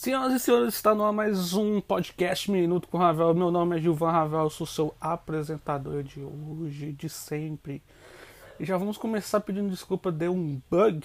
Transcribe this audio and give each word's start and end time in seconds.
Senhoras 0.00 0.32
e 0.32 0.38
senhores, 0.38 0.74
está 0.74 0.94
no 0.94 1.04
ar 1.04 1.12
mais 1.12 1.54
um 1.54 1.80
podcast 1.80 2.48
Minuto 2.52 2.86
com 2.86 2.98
Ravel. 2.98 3.34
Meu 3.34 3.50
nome 3.50 3.76
é 3.76 3.80
Gilvan 3.80 4.12
Ravel, 4.12 4.48
sou 4.48 4.64
seu 4.64 4.94
apresentador 5.00 6.04
de 6.04 6.20
hoje, 6.20 6.92
de 6.92 7.08
sempre. 7.08 7.82
E 8.60 8.64
já 8.64 8.76
vamos 8.76 8.96
começar 8.96 9.40
pedindo 9.40 9.68
desculpa, 9.68 10.12
deu 10.12 10.32
um 10.32 10.62
bug 10.70 11.04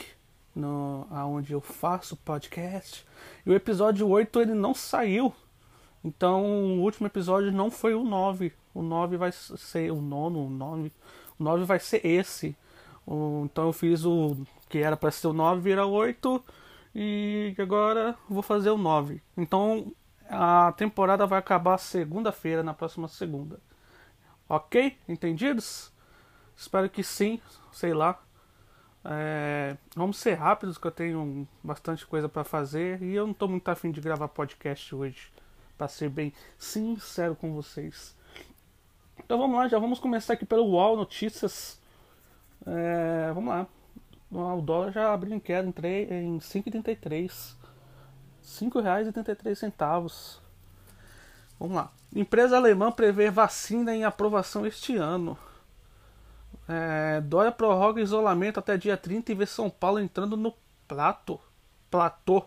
no, 0.55 1.07
aonde 1.09 1.53
eu 1.53 1.59
faço 1.59 2.15
podcast. 2.17 3.03
E 3.43 3.49
o 3.49 3.55
episódio 3.55 4.07
8 4.07 4.41
ele 4.41 4.53
não 4.53 4.75
saiu. 4.75 5.33
Então 6.05 6.45
o 6.45 6.81
último 6.81 7.07
episódio 7.07 7.51
não 7.51 7.71
foi 7.71 7.95
o 7.95 8.03
9. 8.03 8.53
O 8.75 8.83
9 8.83 9.17
vai 9.17 9.31
ser 9.31 9.91
o 9.91 9.99
nono, 9.99 10.45
o 10.45 10.49
9. 10.51 10.91
O 11.39 11.43
9 11.43 11.65
vai 11.65 11.79
ser 11.79 12.05
esse. 12.05 12.55
Então 13.43 13.65
eu 13.65 13.73
fiz 13.73 14.05
o 14.05 14.37
que 14.69 14.77
era 14.77 14.95
para 14.95 15.09
ser 15.09 15.25
o 15.25 15.33
9 15.33 15.61
vira 15.61 15.83
8 15.83 16.43
e 16.95 17.55
agora 17.57 18.15
vou 18.29 18.43
fazer 18.43 18.69
o 18.69 18.77
9. 18.77 19.21
Então 19.37 19.93
a 20.29 20.71
temporada 20.73 21.25
vai 21.25 21.39
acabar 21.39 21.77
segunda-feira, 21.77 22.63
na 22.63 22.73
próxima 22.73 23.07
segunda. 23.07 23.59
Ok? 24.47 24.97
Entendidos? 25.07 25.91
Espero 26.55 26.89
que 26.89 27.03
sim, 27.03 27.39
sei 27.71 27.93
lá. 27.93 28.21
É, 29.05 29.75
vamos 29.95 30.17
ser 30.17 30.35
rápidos, 30.35 30.77
que 30.77 30.87
eu 30.87 30.91
tenho 30.91 31.47
bastante 31.61 32.05
coisa 32.05 32.29
para 32.29 32.43
fazer 32.43 33.01
e 33.01 33.13
eu 33.13 33.25
não 33.25 33.33
estou 33.33 33.49
muito 33.49 33.67
afim 33.69 33.91
de 33.91 33.99
gravar 33.99 34.29
podcast 34.29 34.95
hoje, 34.95 35.29
para 35.77 35.87
ser 35.87 36.09
bem 36.09 36.31
sincero 36.57 37.35
com 37.35 37.53
vocês. 37.53 38.15
Então 39.19 39.37
vamos 39.37 39.57
lá, 39.57 39.67
já 39.67 39.77
vamos 39.77 39.99
começar 39.99 40.33
aqui 40.33 40.45
pelo 40.45 40.65
UOL 40.65 40.95
Notícias. 40.95 41.81
É, 42.65 43.31
vamos 43.33 43.49
lá. 43.49 43.67
O 44.33 44.61
dólar 44.61 44.91
já 44.91 45.13
abriu 45.13 45.35
em 45.35 45.39
queda, 45.39 45.67
entrei 45.67 46.05
em 46.11 46.39
5,33. 46.39 47.21
R$ 47.21 47.29
5,33. 48.41 50.39
Vamos 51.59 51.75
lá. 51.75 51.91
Empresa 52.15 52.57
alemã 52.57 52.91
prevê 52.91 53.29
vacina 53.29 53.95
em 53.95 54.03
aprovação 54.03 54.65
este 54.65 54.97
ano. 54.97 55.37
É, 56.67 57.21
Dória 57.21 57.51
prorroga 57.51 58.01
isolamento 58.01 58.59
até 58.59 58.75
dia 58.75 58.97
30 58.97 59.31
e 59.31 59.35
vê 59.35 59.45
São 59.45 59.69
Paulo 59.69 59.99
entrando 59.99 60.35
no 60.35 60.53
plato. 60.87 61.39
Platô. 61.91 62.45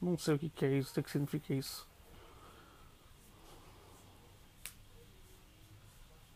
Não 0.00 0.18
sei 0.18 0.34
o 0.34 0.38
que, 0.38 0.48
que 0.48 0.64
é 0.64 0.78
isso, 0.78 0.98
o 0.98 1.02
que 1.02 1.10
significa 1.10 1.54
isso. 1.54 1.86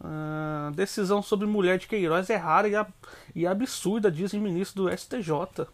Uh, 0.06 0.70
decisão 0.72 1.20
sobre 1.20 1.48
mulher 1.48 1.78
de 1.78 1.88
Queiroz 1.88 2.30
é 2.30 2.36
rara 2.36 2.68
e, 2.68 3.40
e 3.40 3.46
absurda, 3.46 4.08
diz 4.08 4.32
o 4.32 4.40
ministro 4.40 4.84
do 4.84 4.96
STJ. 4.96 5.66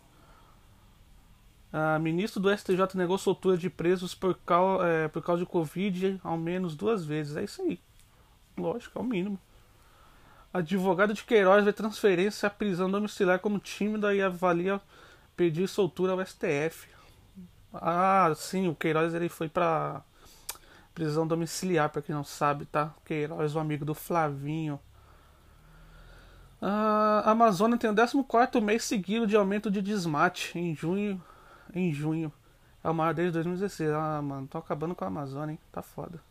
Uh, 1.72 2.00
ministro 2.00 2.40
do 2.40 2.56
STJ 2.56 2.78
negou 2.94 3.18
soltura 3.18 3.58
de 3.58 3.68
presos 3.68 4.14
por, 4.14 4.34
cau 4.46 4.84
é, 4.84 5.08
por 5.08 5.22
causa 5.22 5.42
de 5.42 5.48
Covid 5.48 6.18
ao 6.24 6.38
menos 6.38 6.74
duas 6.74 7.04
vezes. 7.04 7.36
É 7.36 7.44
isso 7.44 7.60
aí. 7.60 7.78
Lógico, 8.56 8.98
é 8.98 9.02
o 9.02 9.04
mínimo. 9.04 9.38
Advogado 10.52 11.12
de 11.12 11.24
Queiroz 11.24 11.64
vê 11.64 11.72
transferência 11.72 12.46
à 12.46 12.50
prisão 12.50 12.90
domiciliar 12.90 13.38
como 13.38 13.58
tímida 13.58 14.14
e 14.14 14.22
avalia 14.22 14.80
pedir 15.36 15.68
soltura 15.68 16.12
ao 16.12 16.24
STF. 16.24 16.88
Ah, 17.74 18.32
sim, 18.34 18.68
o 18.68 18.74
Queiroz 18.74 19.12
ele 19.14 19.28
foi 19.28 19.48
para 19.48 20.02
prisão 20.94 21.26
domiciliar, 21.26 21.90
para 21.90 22.02
quem 22.02 22.14
não 22.14 22.24
sabe, 22.24 22.66
tá? 22.66 22.94
Queiroz, 23.04 23.54
o 23.54 23.58
amigo 23.58 23.84
do 23.84 23.94
Flavinho. 23.94 24.78
A 26.60 27.30
Amazônia 27.30 27.76
tem 27.76 27.90
o 27.90 28.24
14 28.24 28.60
mês 28.64 28.84
seguido 28.84 29.26
de 29.26 29.34
aumento 29.34 29.70
de 29.70 29.82
desmate 29.82 30.56
em 30.58 30.74
junho. 30.74 31.20
Em 31.74 31.92
junho. 31.92 32.32
É 32.84 32.90
o 32.90 32.94
maior 32.94 33.14
desde 33.14 33.32
2016. 33.32 33.90
Ah, 33.90 34.22
mano, 34.22 34.46
tô 34.46 34.58
acabando 34.58 34.94
com 34.94 35.04
a 35.04 35.08
Amazônia, 35.08 35.52
hein? 35.52 35.58
Tá 35.72 35.82
foda. 35.82 36.22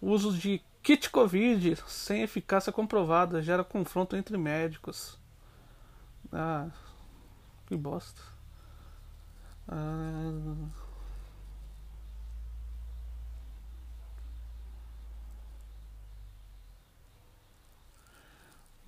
Uso 0.00 0.32
de 0.32 0.62
kit 0.82 1.10
Covid 1.10 1.76
sem 1.86 2.22
eficácia 2.22 2.72
comprovada 2.72 3.42
gera 3.42 3.64
confronto 3.64 4.16
entre 4.16 4.38
médicos. 4.38 5.18
Ah, 6.32 6.68
que 7.66 7.76
bosta. 7.76 8.22
Ah. 9.68 10.85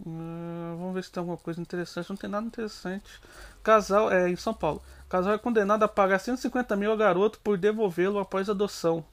Hum, 0.04 0.76
vamos 0.78 0.94
ver 0.94 1.04
se 1.04 1.10
tem 1.12 1.20
alguma 1.20 1.36
coisa 1.36 1.60
interessante. 1.60 2.10
Não 2.10 2.16
tem 2.16 2.31
nada 2.31 2.47
interessante. 2.47 3.20
Casal, 3.62 4.10
é 4.12 4.28
em 4.31 4.36
São 4.36 4.54
Paulo. 4.54 4.82
Casal 5.09 5.34
é 5.34 5.38
condenado 5.38 5.82
a 5.82 5.88
pagar 5.88 6.19
150 6.19 6.76
mil 6.76 6.91
ao 6.91 6.97
garoto 6.97 7.41
por 7.41 7.59
devolvê-lo 7.59 8.19
após 8.19 8.48
adoção. 8.48 9.04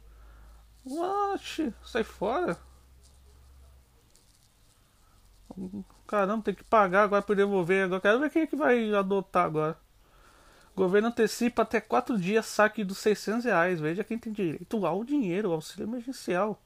What? 0.85 1.73
Sai 1.83 2.03
fora. 2.03 2.57
Caramba, 6.07 6.43
tem 6.43 6.53
que 6.53 6.63
pagar 6.63 7.03
agora 7.03 7.21
por 7.21 7.35
devolver. 7.35 7.85
Agora 7.85 8.01
quero 8.01 8.19
ver 8.19 8.29
quem 8.29 8.41
é 8.43 8.47
que 8.47 8.55
vai 8.55 8.93
adotar 8.93 9.45
agora. 9.45 9.77
O 10.75 10.81
governo 10.81 11.07
antecipa 11.07 11.61
até 11.63 11.79
4 11.81 12.17
dias 12.19 12.45
saque 12.45 12.83
dos 12.83 12.97
600 12.99 13.45
reais. 13.45 13.79
Veja 13.79 14.03
quem 14.03 14.17
tem 14.19 14.33
direito 14.33 14.85
ao 14.85 15.03
dinheiro, 15.03 15.51
auxílio 15.51 15.87
emergencial. 15.87 16.61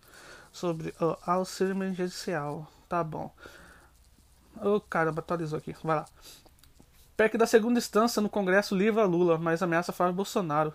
Sobre 0.51 0.89
uh, 1.01 1.17
auxílio 1.25 1.71
emergencial. 1.73 2.67
Tá 2.89 3.03
bom. 3.03 3.31
Ô 4.61 4.75
oh, 4.75 4.81
caramba, 4.81 5.19
atualizou 5.19 5.57
aqui. 5.57 5.75
Vai 5.83 5.97
lá. 5.97 6.05
PEC 7.15 7.37
da 7.37 7.45
segunda 7.45 7.79
instância 7.79 8.21
no 8.21 8.29
Congresso 8.29 8.75
livra 8.75 9.05
Lula, 9.05 9.37
mas 9.37 9.61
ameaça 9.61 9.91
Flávio 9.91 10.15
Bolsonaro. 10.15 10.73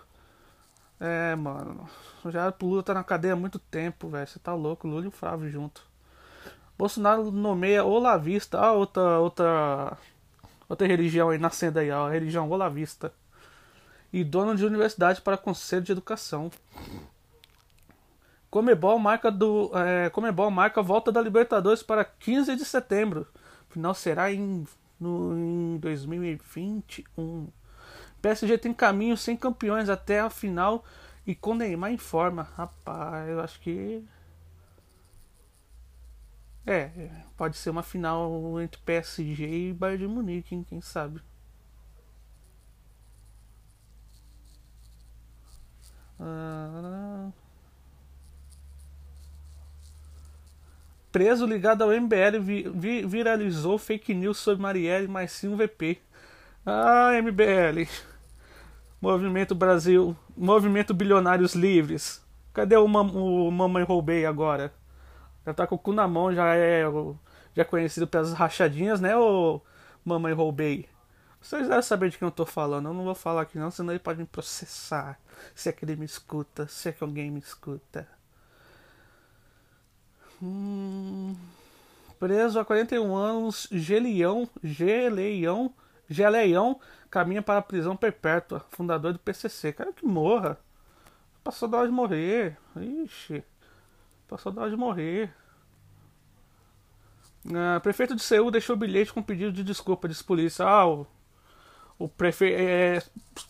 É, 0.99 1.35
mano. 1.35 1.89
Já 2.27 2.53
o 2.61 2.65
Lula 2.65 2.83
tá 2.83 2.93
na 2.93 3.03
cadeia 3.03 3.33
há 3.33 3.37
muito 3.37 3.59
tempo, 3.59 4.09
velho. 4.09 4.27
Você 4.27 4.39
tá 4.39 4.53
louco, 4.53 4.87
Lula 4.87 5.05
e 5.05 5.07
o 5.07 5.11
Flávio 5.11 5.49
junto. 5.49 5.83
Bolsonaro 6.77 7.31
nomeia 7.31 7.83
Olavista, 7.83 8.59
ah, 8.59 8.73
outra, 8.73 9.19
outra, 9.19 9.97
outra 10.67 10.87
religião 10.87 11.29
aí 11.29 11.37
nascendo 11.37 11.79
aí, 11.79 11.89
ó, 11.89 12.07
a 12.07 12.11
religião 12.11 12.49
Olavista. 12.49 13.13
E 14.11 14.23
dono 14.23 14.55
de 14.55 14.65
universidade 14.65 15.21
para 15.21 15.37
Conselho 15.37 15.83
de 15.83 15.91
Educação. 15.91 16.51
Comebol 18.49 18.97
marca 18.99 19.31
do 19.31 19.71
é, 19.73 20.09
Comebol 20.09 20.49
marca 20.49 20.81
volta 20.81 21.11
da 21.11 21.21
Libertadores 21.21 21.83
para 21.83 22.05
15 22.05 22.55
de 22.55 22.65
setembro 22.65 23.27
final 23.75 23.93
será 23.93 24.31
em, 24.31 24.65
no, 24.99 25.33
em 25.37 25.77
2021. 25.77 27.47
PSG 28.21 28.57
tem 28.57 28.73
caminho 28.73 29.17
sem 29.17 29.35
campeões 29.37 29.89
até 29.89 30.19
a 30.21 30.29
final 30.29 30.83
e 31.27 31.35
com 31.35 31.53
Neymar 31.55 31.91
em 31.91 31.97
forma. 31.97 32.43
Rapaz, 32.55 33.29
eu 33.29 33.41
acho 33.41 33.59
que. 33.59 34.03
É, 36.65 36.89
pode 37.37 37.57
ser 37.57 37.69
uma 37.69 37.83
final 37.83 38.59
entre 38.61 38.81
PSG 38.81 39.69
e 39.69 39.73
Bayern 39.73 40.07
de 40.07 40.13
Munique, 40.13 40.55
hein? 40.55 40.65
quem 40.67 40.81
sabe. 40.81 41.21
Ah, 46.19 47.31
preso 51.15 51.45
ligado 51.45 51.81
ao 51.81 51.91
MBL 51.91 52.41
vi, 52.41 52.69
vi, 52.75 53.05
viralizou 53.05 53.77
fake 53.77 54.13
news 54.13 54.37
sobre 54.37 54.61
Marielle, 54.61 55.07
mas 55.07 55.31
sim 55.31 55.47
um 55.47 55.55
VP. 55.55 55.97
Ah, 56.65 57.11
MBL. 57.21 57.89
Movimento 58.99 59.55
Brasil. 59.55 60.13
Movimento 60.35 60.93
Bilionários 60.93 61.55
Livres. 61.55 62.21
Cadê 62.53 62.75
o, 62.75 62.85
mam, 62.85 63.13
o 63.13 63.49
Mamãe 63.49 63.85
Roubei 63.85 64.25
agora? 64.25 64.73
Já 65.45 65.53
tá 65.53 65.65
com 65.65 65.75
o 65.75 65.79
cu 65.79 65.93
na 65.93 66.05
mão, 66.05 66.33
já 66.33 66.53
é 66.53 66.83
já 67.53 67.61
é 67.61 67.63
conhecido 67.63 68.05
pelas 68.05 68.33
rachadinhas, 68.33 68.99
né, 68.99 69.15
ô 69.15 69.61
Mamãe 70.03 70.33
Roubei? 70.33 70.89
Vocês 71.39 71.69
devem 71.69 71.81
saber 71.81 72.09
de 72.09 72.17
quem 72.17 72.27
eu 72.27 72.31
tô 72.31 72.45
falando. 72.45 72.89
Eu 72.89 72.93
não 72.93 73.05
vou 73.05 73.15
falar 73.15 73.43
aqui 73.43 73.57
não, 73.57 73.71
senão 73.71 73.93
ele 73.93 73.99
pode 73.99 74.19
me 74.19 74.25
processar. 74.25 75.17
Se 75.55 75.69
é 75.69 75.71
que 75.71 75.85
ele 75.85 75.95
me 75.95 76.05
escuta, 76.05 76.67
se 76.67 76.89
é 76.89 76.91
que 76.91 77.05
alguém 77.05 77.31
me 77.31 77.39
escuta. 77.39 78.05
Hum, 80.41 81.35
preso 82.19 82.59
há 82.59 82.65
41 82.65 83.15
anos, 83.15 83.67
Geleão, 83.71 84.49
Geleião, 84.63 85.73
Geleião 86.09 86.79
caminha 87.09 87.41
para 87.41 87.59
a 87.59 87.61
prisão 87.61 87.95
perpétua. 87.95 88.65
Fundador 88.71 89.13
do 89.13 89.19
PCC. 89.19 89.71
Cara, 89.71 89.93
que 89.93 90.05
morra. 90.05 90.59
Passou 91.43 91.67
da 91.67 91.77
hora 91.77 91.87
de 91.87 91.93
morrer. 91.93 92.57
Ixi. 92.75 93.43
Passou 94.27 94.51
da 94.51 94.63
hora 94.63 94.71
de 94.71 94.75
morrer. 94.77 95.33
Uh, 97.45 97.79
prefeito 97.81 98.15
de 98.15 98.23
Seul 98.23 98.49
deixou 98.49 98.75
bilhete 98.75 99.13
com 99.13 99.21
pedido 99.21 99.51
de 99.51 99.63
desculpa, 99.63 100.07
diz 100.07 100.21
polícia. 100.21 100.65
Ah, 100.65 100.87
o, 100.87 101.07
o 101.97 102.09
prefeito, 102.09 102.57
é, 102.59 103.01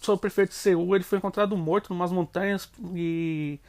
o 0.07 0.17
prefeito 0.17 0.49
de 0.49 0.55
Seul 0.55 0.93
ele 0.95 1.03
foi 1.03 1.17
encontrado 1.17 1.55
morto 1.55 1.91
em 1.91 1.95
umas 1.95 2.11
montanhas 2.11 2.69
e 2.93 3.59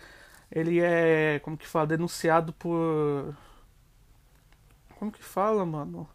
ele 0.50 0.80
é, 0.80 1.38
como 1.40 1.56
que 1.56 1.66
fala, 1.66 1.86
denunciado 1.86 2.52
por. 2.52 3.36
Como 4.98 5.12
que 5.12 5.22
fala, 5.22 5.66
mano? 5.66 6.08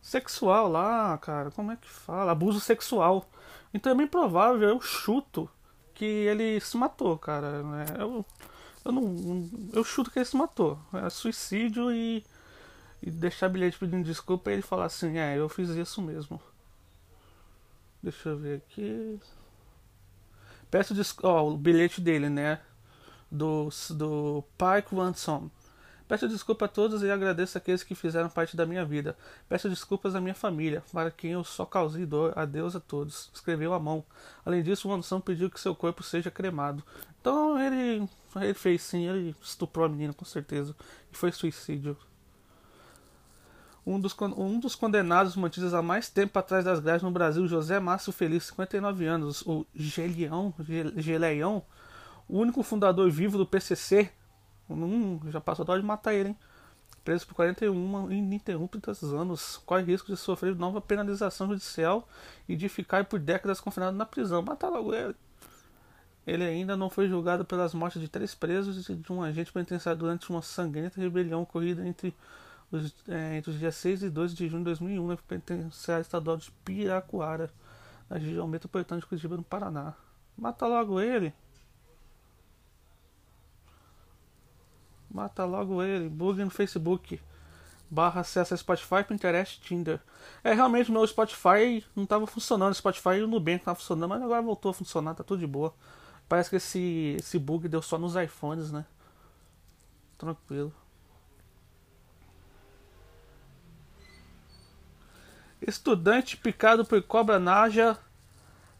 Sexual 0.00 0.68
lá, 0.68 1.18
cara, 1.18 1.50
como 1.50 1.72
é 1.72 1.76
que 1.76 1.88
fala? 1.88 2.32
Abuso 2.32 2.60
sexual. 2.60 3.28
Então 3.74 3.92
é 3.92 3.94
bem 3.94 4.06
provável, 4.06 4.68
eu 4.68 4.80
chuto, 4.80 5.50
que 5.94 6.04
ele 6.04 6.60
se 6.60 6.76
matou, 6.76 7.18
cara. 7.18 7.62
Né? 7.62 7.86
Eu, 7.98 8.24
eu 8.84 8.92
não. 8.92 9.48
Eu 9.72 9.82
chuto 9.82 10.10
que 10.10 10.18
ele 10.18 10.26
se 10.26 10.36
matou. 10.36 10.78
É 10.92 11.10
suicídio 11.10 11.90
e. 11.92 12.24
E 13.02 13.10
deixar 13.10 13.48
bilhete 13.48 13.78
pedindo 13.78 14.04
desculpa 14.04 14.50
e 14.50 14.54
ele 14.54 14.62
falar 14.62 14.86
assim, 14.86 15.18
é, 15.18 15.38
eu 15.38 15.48
fiz 15.48 15.68
isso 15.70 16.00
mesmo. 16.00 16.40
Deixa 18.02 18.30
eu 18.30 18.38
ver 18.38 18.56
aqui. 18.58 19.20
Peço. 20.70 20.94
Ó, 21.22 21.50
o 21.50 21.56
bilhete 21.56 22.00
dele, 22.00 22.28
né? 22.28 22.60
Do, 23.30 23.68
do 23.90 24.44
Park 24.56 24.92
Wanson. 24.92 25.50
Peço 26.08 26.28
desculpa 26.28 26.66
a 26.66 26.68
todos 26.68 27.02
e 27.02 27.10
agradeço 27.10 27.58
aqueles 27.58 27.82
que 27.82 27.94
fizeram 27.94 28.28
parte 28.28 28.56
da 28.56 28.64
minha 28.64 28.84
vida. 28.84 29.16
Peço 29.48 29.68
desculpas 29.68 30.14
à 30.14 30.20
minha 30.20 30.34
família, 30.34 30.84
para 30.92 31.10
quem 31.10 31.32
eu 31.32 31.42
só 31.42 31.66
causei 31.66 32.06
dor. 32.06 32.32
Adeus 32.38 32.76
a 32.76 32.80
todos. 32.80 33.28
Escreveu 33.34 33.74
à 33.74 33.80
mão. 33.80 34.04
Além 34.44 34.62
disso, 34.62 34.88
o 34.88 34.92
Anderson 34.92 35.20
pediu 35.20 35.50
que 35.50 35.60
seu 35.60 35.74
corpo 35.74 36.04
seja 36.04 36.30
cremado. 36.30 36.84
Então 37.20 37.58
ele, 37.58 38.08
ele 38.36 38.54
fez 38.54 38.82
sim, 38.82 39.08
ele 39.08 39.34
estuprou 39.42 39.84
a 39.84 39.88
menina 39.88 40.12
com 40.12 40.24
certeza. 40.24 40.76
E 41.12 41.16
foi 41.16 41.32
suicídio. 41.32 41.96
Um 43.86 44.00
dos, 44.00 44.16
um 44.36 44.58
dos 44.58 44.74
condenados 44.74 45.36
mantidos 45.36 45.72
há 45.72 45.80
mais 45.80 46.08
tempo 46.08 46.36
atrás 46.38 46.64
das 46.64 46.80
grades 46.80 47.02
no 47.02 47.10
Brasil, 47.10 47.46
José 47.46 47.78
Márcio 47.78 48.12
Feliz, 48.12 48.44
59 48.44 49.06
anos, 49.06 49.42
o 49.46 49.64
Geleão, 49.74 50.52
Geleião, 50.96 51.62
o 52.28 52.38
único 52.38 52.64
fundador 52.64 53.08
vivo 53.10 53.38
do 53.38 53.46
PCC, 53.46 54.10
Hum, 54.68 55.20
já 55.30 55.40
passou 55.40 55.64
a 55.66 55.70
hora 55.70 55.80
de 55.80 55.86
matar 55.86 56.12
ele, 56.14 56.30
hein? 56.30 56.38
Preso 57.04 57.26
por 57.26 57.34
41 57.34 58.10
ininterruptos 58.10 59.04
anos, 59.14 59.58
corre 59.64 59.84
risco 59.84 60.10
de 60.10 60.16
sofrer 60.16 60.56
nova 60.56 60.80
penalização 60.80 61.46
judicial 61.46 62.08
e 62.48 62.56
de 62.56 62.68
ficar 62.68 63.04
por 63.04 63.20
décadas 63.20 63.60
confinado 63.60 63.96
na 63.96 64.04
prisão. 64.04 64.42
Matar 64.42 64.68
logo 64.70 64.92
ele. 64.92 65.14
Ele 66.26 66.42
ainda 66.42 66.76
não 66.76 66.90
foi 66.90 67.08
julgado 67.08 67.44
pelas 67.44 67.72
mortes 67.72 68.02
de 68.02 68.08
três 68.08 68.34
presos 68.34 68.88
e 68.88 68.94
de 68.96 69.12
um 69.12 69.22
agente 69.22 69.52
penitenciário 69.52 70.00
durante 70.00 70.28
uma 70.28 70.42
sangrenta 70.42 71.00
rebelião 71.00 71.42
ocorrida 71.42 71.86
entre 71.86 72.12
entre 73.38 73.50
os 73.50 73.58
dias 73.58 73.74
6 73.76 74.02
e 74.04 74.10
12 74.10 74.34
de 74.34 74.48
junho 74.48 74.60
de 74.60 74.70
2001 74.70 75.06
no 75.06 75.16
penitenciário 75.16 76.02
estadual 76.02 76.36
de 76.36 76.50
Piracuara, 76.64 77.50
na 78.08 78.18
região 78.18 78.46
metropolitana 78.46 79.00
de 79.00 79.06
Curitiba, 79.06 79.36
no 79.36 79.42
Paraná. 79.42 79.94
Mata 80.36 80.66
logo 80.66 81.00
ele. 81.00 81.32
Mata 85.10 85.44
logo 85.44 85.82
ele. 85.82 86.08
Bug 86.08 86.44
no 86.44 86.50
Facebook. 86.50 87.20
Barra 87.88 88.20
acessa 88.20 88.56
Spotify, 88.56 89.04
Pinterest, 89.06 89.60
Tinder. 89.60 90.00
É, 90.42 90.52
realmente 90.52 90.90
meu 90.90 91.06
Spotify 91.06 91.84
não 91.94 92.04
estava 92.04 92.26
funcionando. 92.26 92.74
Spotify 92.74 93.16
e 93.18 93.22
o 93.22 93.28
Nubank 93.28 93.60
estava 93.60 93.76
funcionando, 93.76 94.10
mas 94.10 94.22
agora 94.22 94.42
voltou 94.42 94.70
a 94.70 94.74
funcionar, 94.74 95.14
tá 95.14 95.22
tudo 95.22 95.38
de 95.38 95.46
boa. 95.46 95.72
Parece 96.28 96.50
que 96.50 96.56
esse, 96.56 97.16
esse 97.18 97.38
bug 97.38 97.68
deu 97.68 97.80
só 97.80 97.96
nos 97.96 98.16
iPhones, 98.16 98.72
né? 98.72 98.84
Tranquilo. 100.18 100.72
Estudante 105.60 106.36
picado 106.36 106.84
por 106.84 107.02
cobra 107.02 107.38
naja 107.38 107.98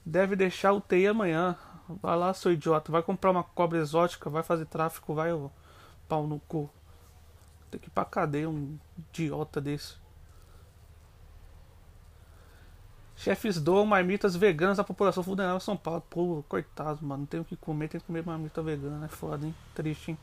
deve 0.05 0.37
deixar 0.37 0.73
o 0.73 0.81
TI 0.81 1.07
amanhã. 1.07 1.57
Vai 1.89 2.17
lá, 2.17 2.35
seu 2.35 2.53
idiota. 2.53 2.93
Vai 2.93 3.03
comprar 3.03 3.31
uma 3.31 3.43
cobra 3.43 3.79
exótica, 3.79 4.29
vai 4.29 4.43
fazer 4.43 4.67
tráfico, 4.67 5.15
vai 5.15 5.31
pau 6.09 6.27
no 6.27 6.39
cu. 6.41 6.71
Tem 7.71 7.81
que 7.81 7.89
ir 7.89 7.91
pra 7.91 8.05
cadeia 8.05 8.49
um 8.49 8.79
idiota 8.99 9.61
desse. 9.61 9.95
Chefes 13.17 13.59
doam 13.59 13.87
marmitas 13.87 14.37
veganas 14.37 14.79
à 14.79 14.85
população 14.85 15.23
vulnerável 15.23 15.59
de 15.59 15.65
São 15.65 15.77
Paulo. 15.77 16.03
Pô, 16.11 16.45
coitado, 16.49 17.05
mano. 17.05 17.21
Não 17.21 17.27
tem 17.27 17.41
o 17.41 17.45
que 17.45 17.57
comer, 17.57 17.89
tem 17.89 18.01
que 18.01 18.07
comer 18.07 18.25
marmita 18.25 18.63
vegana. 18.63 19.07
É 19.07 19.09
foda, 19.09 19.47
hein? 19.47 19.55
Triste, 19.75 20.11
hein? 20.11 20.19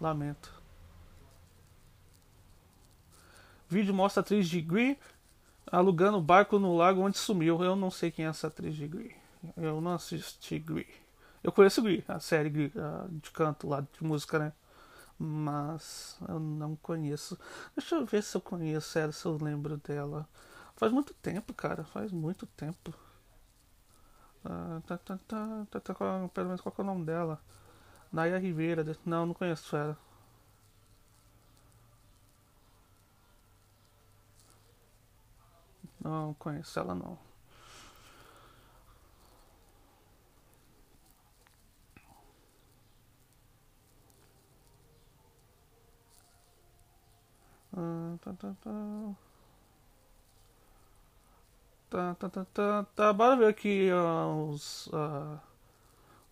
Lamento. 0.00 0.52
Vídeo 3.68 3.92
mostra 3.92 4.20
atriz 4.20 4.48
de 4.48 4.62
Glee 4.62 4.96
alugando 5.70 6.20
barco 6.20 6.58
no 6.58 6.76
lago 6.76 7.00
onde 7.00 7.18
sumiu. 7.18 7.62
Eu 7.62 7.76
não 7.76 7.90
sei 7.90 8.10
quem 8.10 8.24
é 8.24 8.28
essa 8.28 8.48
atriz 8.48 8.74
de 8.74 8.86
Glee. 8.86 9.14
Eu 9.56 9.80
não 9.80 9.92
assisti 9.92 10.58
Glee. 10.58 10.88
Eu 11.42 11.52
conheço 11.52 11.82
Glee, 11.82 12.04
a 12.08 12.18
série 12.18 12.50
Glee, 12.50 12.72
de 13.22 13.30
canto 13.30 13.68
lá, 13.68 13.80
de 13.80 14.04
música, 14.04 14.38
né? 14.38 14.52
mas 15.18 16.16
eu 16.28 16.38
não 16.38 16.76
conheço. 16.76 17.38
Deixa 17.76 17.96
eu 17.96 18.06
ver 18.06 18.22
se 18.22 18.36
eu 18.36 18.40
conheço 18.40 18.98
ela, 18.98 19.12
se 19.12 19.26
eu 19.26 19.36
lembro 19.36 19.76
dela. 19.78 20.28
Faz 20.76 20.92
muito 20.92 21.12
tempo, 21.14 21.52
cara, 21.52 21.84
faz 21.84 22.12
muito 22.12 22.46
tempo. 22.46 22.94
Ah, 24.44 24.80
tá, 24.86 24.96
tá, 24.98 25.18
tá, 25.26 25.66
tá, 25.70 25.80
tá, 25.80 25.94
pelo 26.32 26.46
menos 26.46 26.60
qual 26.60 26.74
é 26.78 26.80
o 26.82 26.84
nome 26.84 27.04
dela? 27.04 27.40
Naya 28.12 28.38
Ribeira. 28.38 28.84
Não, 29.04 29.26
não 29.26 29.34
conheço 29.34 29.76
ela. 29.76 29.98
Não 36.00 36.34
conheço 36.34 36.78
ela 36.78 36.94
não. 36.94 37.18
tá, 48.18 48.32
tá, 48.32 48.54
tá. 48.62 49.14
Tá, 51.90 52.14
tá, 52.16 52.28
tá, 52.28 52.44
tá, 52.52 52.86
tá. 52.94 53.12
Bora 53.12 53.36
ver 53.36 53.46
aqui 53.46 53.88
uh, 53.90 54.50
os, 54.50 54.88
uh, 54.88 55.40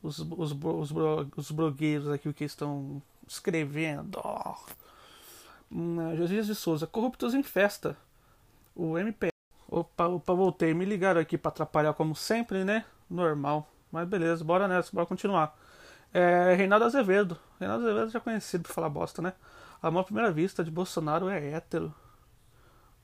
os, 0.03 0.19
os, 0.19 0.53
os, 0.53 0.91
os 1.37 1.51
blogueiros 1.51 2.09
aqui 2.11 2.29
o 2.29 2.35
que 2.35 2.45
estão 2.45 3.03
escrevendo. 3.27 4.21
Oh. 4.23 4.55
Hum, 5.73 6.15
Josias 6.17 6.47
de 6.47 6.55
Souza, 6.55 6.87
corruptos 6.87 7.35
em 7.35 7.43
festa. 7.43 7.97
O 8.75 8.99
MP. 8.99 9.36
Opa, 9.69 10.07
opa, 10.07 10.35
voltei. 10.35 10.73
Me 10.75 10.85
ligaram 10.85 11.21
aqui 11.21 11.37
para 11.37 11.51
atrapalhar 11.51 11.93
como 11.95 12.15
sempre, 12.15 12.65
né? 12.65 12.85
Normal. 13.11 13.69
Mas 13.91 14.09
beleza, 14.09 14.45
bora 14.45 14.69
nessa, 14.69 14.91
bora 14.93 15.07
continuar. 15.07 15.57
É, 16.13 16.55
Reinaldo 16.55 16.85
Azevedo. 16.85 17.39
Reinaldo 17.59 17.85
Azevedo 17.85 18.11
já 18.11 18.21
conhecido 18.21 18.63
por 18.65 18.73
falar 18.73 18.89
bosta, 18.89 19.21
né? 19.23 19.33
Amor 19.83 20.01
à 20.01 20.05
primeira 20.05 20.33
vista 20.33 20.65
de 20.65 20.71
Bolsonaro 20.71 21.29
é 21.29 21.53
hétero. 21.53 21.95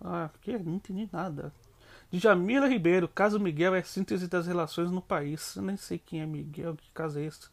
Ah, 0.00 0.30
que 0.40 0.56
não 0.58 0.74
entendi 0.74 1.08
nada. 1.12 1.52
De 2.10 2.18
Jamila 2.18 2.66
Ribeiro, 2.66 3.08
caso 3.08 3.40
Miguel 3.40 3.74
é 3.74 3.82
síntese 3.82 4.28
das 4.28 4.46
relações 4.46 4.90
no 4.90 5.00
país. 5.00 5.56
Eu 5.56 5.62
nem 5.62 5.76
sei 5.76 5.98
quem 5.98 6.20
é 6.20 6.26
Miguel, 6.26 6.76
que 6.76 6.90
caso 6.92 7.18
é 7.18 7.24
esse. 7.24 7.48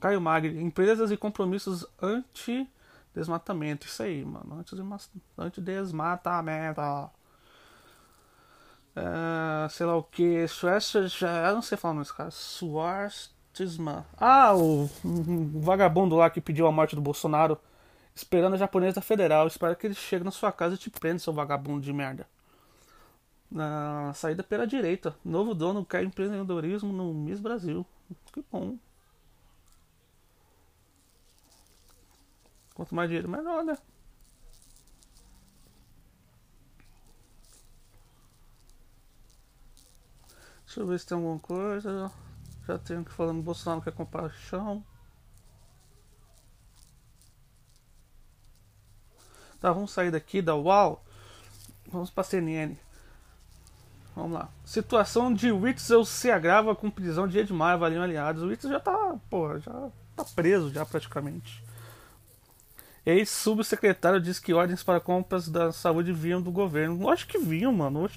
Caio 0.00 0.20
Magri, 0.20 0.60
empresas 0.60 1.10
e 1.10 1.16
compromissos 1.16 1.86
anti-desmatamento. 2.00 3.86
Isso 3.86 4.02
aí, 4.02 4.24
mano. 4.24 4.64
Anti-desmatamento. 5.38 6.80
É, 9.00 9.68
sei 9.70 9.86
lá 9.86 9.96
o 9.96 10.02
que. 10.02 10.46
Suécia 10.46 11.08
já. 11.08 11.48
Eu 11.48 11.54
não 11.54 11.62
sei 11.62 11.78
falar 11.78 11.94
mais, 11.94 12.10
cara. 12.12 12.30
Suartisma. 12.30 14.06
Ah, 14.16 14.54
o, 14.54 14.84
o 15.04 15.60
vagabundo 15.60 16.16
lá 16.16 16.28
que 16.28 16.40
pediu 16.40 16.66
a 16.66 16.72
morte 16.72 16.94
do 16.94 17.00
Bolsonaro 17.00 17.58
esperando 18.14 18.54
a 18.54 18.58
japonesa 18.58 19.00
federal. 19.00 19.46
Espero 19.46 19.74
que 19.76 19.86
ele 19.86 19.94
chegue 19.94 20.24
na 20.24 20.30
sua 20.30 20.52
casa 20.52 20.74
e 20.74 20.78
te 20.78 20.90
prenda, 20.90 21.18
seu 21.18 21.32
vagabundo 21.32 21.80
de 21.80 21.92
merda. 21.92 22.26
Na 23.50 24.12
saída 24.14 24.42
pela 24.42 24.66
direita. 24.66 25.14
Novo 25.24 25.54
dono 25.54 25.84
quer 25.84 26.04
empreendedorismo 26.04 26.92
no 26.92 27.12
Miss 27.14 27.40
Brasil. 27.40 27.84
Que 28.32 28.44
bom. 28.52 28.76
Quanto 32.74 32.94
mais 32.94 33.08
dinheiro, 33.08 33.28
melhor, 33.28 33.64
né? 33.64 33.76
Deixa 40.70 40.82
eu 40.82 40.86
ver 40.86 41.00
se 41.00 41.06
tem 41.08 41.16
alguma 41.16 41.40
coisa. 41.40 42.12
Já 42.64 42.78
tenho 42.78 43.04
que 43.04 43.10
falando 43.10 43.42
Bolsonaro 43.42 43.82
quer 43.82 43.92
compaixão. 43.92 44.84
Tá, 49.58 49.72
vamos 49.72 49.90
sair 49.90 50.12
daqui 50.12 50.40
da 50.40 50.54
UAU. 50.54 51.04
Vamos 51.88 52.08
para 52.08 52.20
a 52.20 52.24
CNN. 52.24 52.76
Vamos 54.14 54.30
lá. 54.30 54.48
Situação 54.64 55.34
de 55.34 55.50
Witzel 55.50 56.04
se 56.04 56.30
agrava 56.30 56.76
com 56.76 56.88
prisão 56.88 57.26
de 57.26 57.40
Edmar, 57.40 57.76
valiam 57.76 58.04
aliados. 58.04 58.44
O 58.44 58.46
Witzel 58.46 58.70
já 58.70 58.78
tá, 58.78 59.16
porra, 59.28 59.58
já 59.58 59.90
tá 60.14 60.24
preso 60.36 60.70
já 60.70 60.86
praticamente. 60.86 61.64
Ex-subsecretário 63.04 64.20
diz 64.20 64.38
que 64.38 64.54
ordens 64.54 64.84
para 64.84 65.00
compras 65.00 65.48
da 65.48 65.72
saúde 65.72 66.12
vinham 66.12 66.40
do 66.40 66.52
governo. 66.52 66.96
Lógico 66.96 67.32
que 67.32 67.38
vinham, 67.38 67.72
mano. 67.72 68.08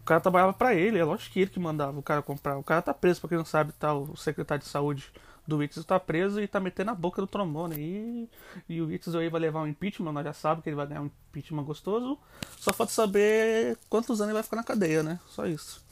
O 0.00 0.04
cara 0.04 0.20
trabalhava 0.20 0.52
para 0.52 0.74
ele, 0.74 0.98
é 0.98 1.04
lógico 1.04 1.32
que 1.32 1.40
ele 1.40 1.50
que 1.50 1.60
mandava 1.60 1.98
o 1.98 2.02
cara 2.02 2.22
comprar. 2.22 2.58
O 2.58 2.62
cara 2.62 2.82
tá 2.82 2.94
preso, 2.94 3.20
pra 3.20 3.28
quem 3.28 3.38
não 3.38 3.44
sabe, 3.44 3.72
tá 3.72 3.94
o 3.94 4.16
secretário 4.16 4.62
de 4.62 4.68
saúde 4.68 5.12
do 5.46 5.58
Witzel 5.58 5.84
tá 5.84 5.98
preso 5.98 6.40
e 6.40 6.46
tá 6.46 6.60
metendo 6.60 6.90
a 6.90 6.94
boca 6.94 7.20
do 7.20 7.26
trombone. 7.26 7.76
E, 7.76 8.30
e 8.68 8.80
o 8.80 8.86
Witzel 8.86 9.20
aí 9.20 9.28
vai 9.28 9.40
levar 9.40 9.62
um 9.62 9.66
impeachment, 9.66 10.12
nós 10.12 10.24
já 10.24 10.32
sabemos 10.32 10.62
que 10.62 10.70
ele 10.70 10.76
vai 10.76 10.86
ganhar 10.86 11.02
um 11.02 11.10
impeachment 11.28 11.64
gostoso. 11.64 12.18
Só 12.58 12.72
falta 12.72 12.92
saber 12.92 13.76
quantos 13.88 14.20
anos 14.20 14.30
ele 14.30 14.34
vai 14.34 14.42
ficar 14.42 14.56
na 14.56 14.64
cadeia, 14.64 15.02
né? 15.02 15.18
Só 15.28 15.46
isso. 15.46 15.82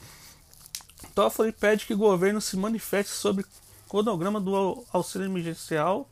Toffoli 1.15 1.53
pede 1.53 1.87
que 1.87 1.95
o 1.95 1.99
governo 1.99 2.41
se 2.41 2.57
manifeste 2.57 3.13
sobre 3.13 3.45
cronograma 3.89 4.41
do 4.41 4.85
auxílio 4.93 5.27
emergencial. 5.27 6.09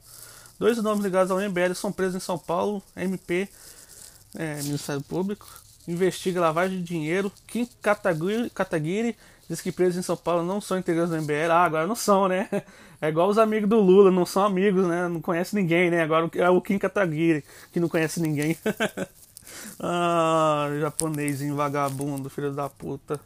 Dois 0.58 0.82
nomes 0.82 1.04
ligados 1.04 1.30
ao 1.30 1.38
MBL 1.38 1.74
são 1.74 1.92
presos 1.92 2.16
em 2.16 2.20
São 2.20 2.38
Paulo. 2.38 2.82
MP, 2.96 3.48
é, 4.34 4.62
Ministério 4.62 5.02
Público, 5.02 5.46
investiga 5.86 6.40
lavagem 6.40 6.78
de 6.78 6.84
dinheiro. 6.84 7.32
Kim 7.46 7.68
Kataguiri, 7.82 9.16
diz 9.48 9.60
que 9.60 9.72
presos 9.72 9.96
em 9.96 10.02
São 10.02 10.16
Paulo 10.16 10.44
não 10.44 10.60
são 10.60 10.78
integrantes 10.78 11.10
do 11.10 11.22
MBL. 11.22 11.50
Ah, 11.50 11.64
agora 11.64 11.86
não 11.86 11.96
são, 11.96 12.28
né? 12.28 12.48
É 12.98 13.08
igual 13.08 13.28
os 13.28 13.36
amigos 13.36 13.68
do 13.68 13.78
Lula, 13.78 14.10
não 14.10 14.24
são 14.24 14.42
amigos, 14.42 14.86
né? 14.86 15.06
Não 15.06 15.20
conhece 15.20 15.54
ninguém, 15.54 15.90
né? 15.90 16.02
Agora 16.02 16.30
é 16.34 16.48
o 16.48 16.62
Kim 16.62 16.78
Kataguiri, 16.78 17.44
que 17.70 17.78
não 17.78 17.90
conhece 17.90 18.22
ninguém. 18.22 18.56
ah, 19.78 20.66
japonesinho 20.80 21.54
vagabundo, 21.54 22.30
filho 22.30 22.54
da 22.54 22.70
puta. 22.70 23.20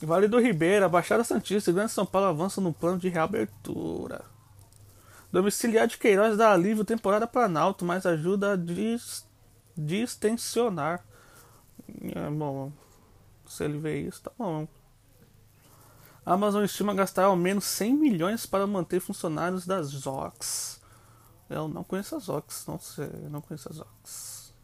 Vale 0.00 0.28
do 0.28 0.38
Ribeira, 0.38 0.88
Baixada 0.88 1.22
Santista, 1.22 1.70
Grande 1.70 1.92
São 1.92 2.06
Paulo 2.06 2.28
avança 2.28 2.58
no 2.58 2.72
plano 2.72 2.98
de 2.98 3.10
reabertura. 3.10 4.22
Domiciliar 5.30 5.86
de 5.86 5.98
Queiroz 5.98 6.36
dá 6.38 6.52
alívio 6.52 6.84
temporário 6.84 7.24
a 7.24 7.28
Planalto, 7.28 7.84
mas 7.84 8.06
ajuda 8.06 8.52
a 8.52 8.56
dis 8.56 9.28
distensionar. 9.76 11.04
É 12.14 12.30
bom, 12.30 12.72
se 13.46 13.64
ele 13.64 13.78
vê 13.78 14.00
isso, 14.00 14.22
tá 14.22 14.32
bom. 14.38 14.66
A 16.24 16.34
Amazon 16.34 16.64
estima 16.64 16.94
gastar 16.94 17.24
ao 17.24 17.36
menos 17.36 17.64
100 17.64 17.94
milhões 17.96 18.46
para 18.46 18.66
manter 18.66 19.00
funcionários 19.00 19.66
das 19.66 19.86
Zox. 19.88 20.80
Eu 21.48 21.66
não 21.68 21.82
conheço 21.82 22.16
as 22.16 22.24
Zox, 22.24 22.66
não 22.66 22.78
sei, 22.78 23.08
não 23.30 23.40
conheço 23.40 23.68
as 23.68 23.76
Zox. 23.76 24.54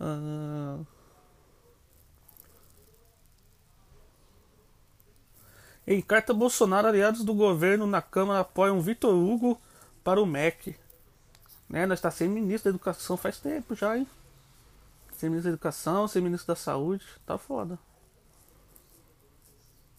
Uh... 0.00 0.99
Em 5.92 6.00
carta 6.00 6.32
Bolsonaro, 6.32 6.86
aliados 6.86 7.24
do 7.24 7.34
governo 7.34 7.84
na 7.84 8.00
Câmara 8.00 8.38
apoiam 8.38 8.80
Vitor 8.80 9.12
Hugo 9.12 9.60
para 10.04 10.22
o 10.22 10.24
MEC. 10.24 10.76
Né? 11.68 11.84
Nós 11.84 11.98
está 11.98 12.12
sem 12.12 12.28
ministro 12.28 12.70
da 12.70 12.76
Educação 12.76 13.16
faz 13.16 13.40
tempo 13.40 13.74
já, 13.74 13.98
hein? 13.98 14.06
Sem 15.10 15.28
ministro 15.28 15.50
da 15.50 15.54
Educação, 15.56 16.06
sem 16.06 16.22
ministro 16.22 16.46
da 16.46 16.54
Saúde. 16.54 17.04
Tá 17.26 17.36
foda. 17.36 17.76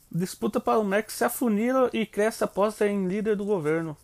Disputa 0.10 0.62
para 0.62 0.79
o 0.79 0.83
MEC 0.86 1.12
se 1.12 1.25
afunila 1.25 1.89
e 1.91 2.05
cresce 2.05 2.41
após 2.41 2.75
ser 2.75 2.88
em 2.88 3.10
líder 3.10 3.36
do 3.36 3.43
governo. 3.43 3.98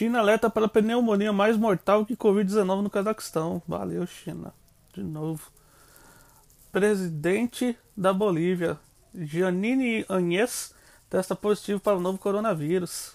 China 0.00 0.18
alerta 0.18 0.48
para 0.48 0.66
pneumonia 0.66 1.30
mais 1.30 1.58
mortal 1.58 2.06
que 2.06 2.16
Covid-19 2.16 2.80
no 2.80 2.88
Cazaquistão. 2.88 3.62
Valeu, 3.68 4.06
China. 4.06 4.54
De 4.94 5.02
novo. 5.02 5.52
Presidente 6.72 7.78
da 7.94 8.10
Bolívia, 8.10 8.80
Janine 9.14 10.06
Anhes, 10.08 10.74
testa 11.10 11.36
positivo 11.36 11.80
para 11.80 11.98
o 11.98 12.00
novo 12.00 12.16
coronavírus. 12.16 13.14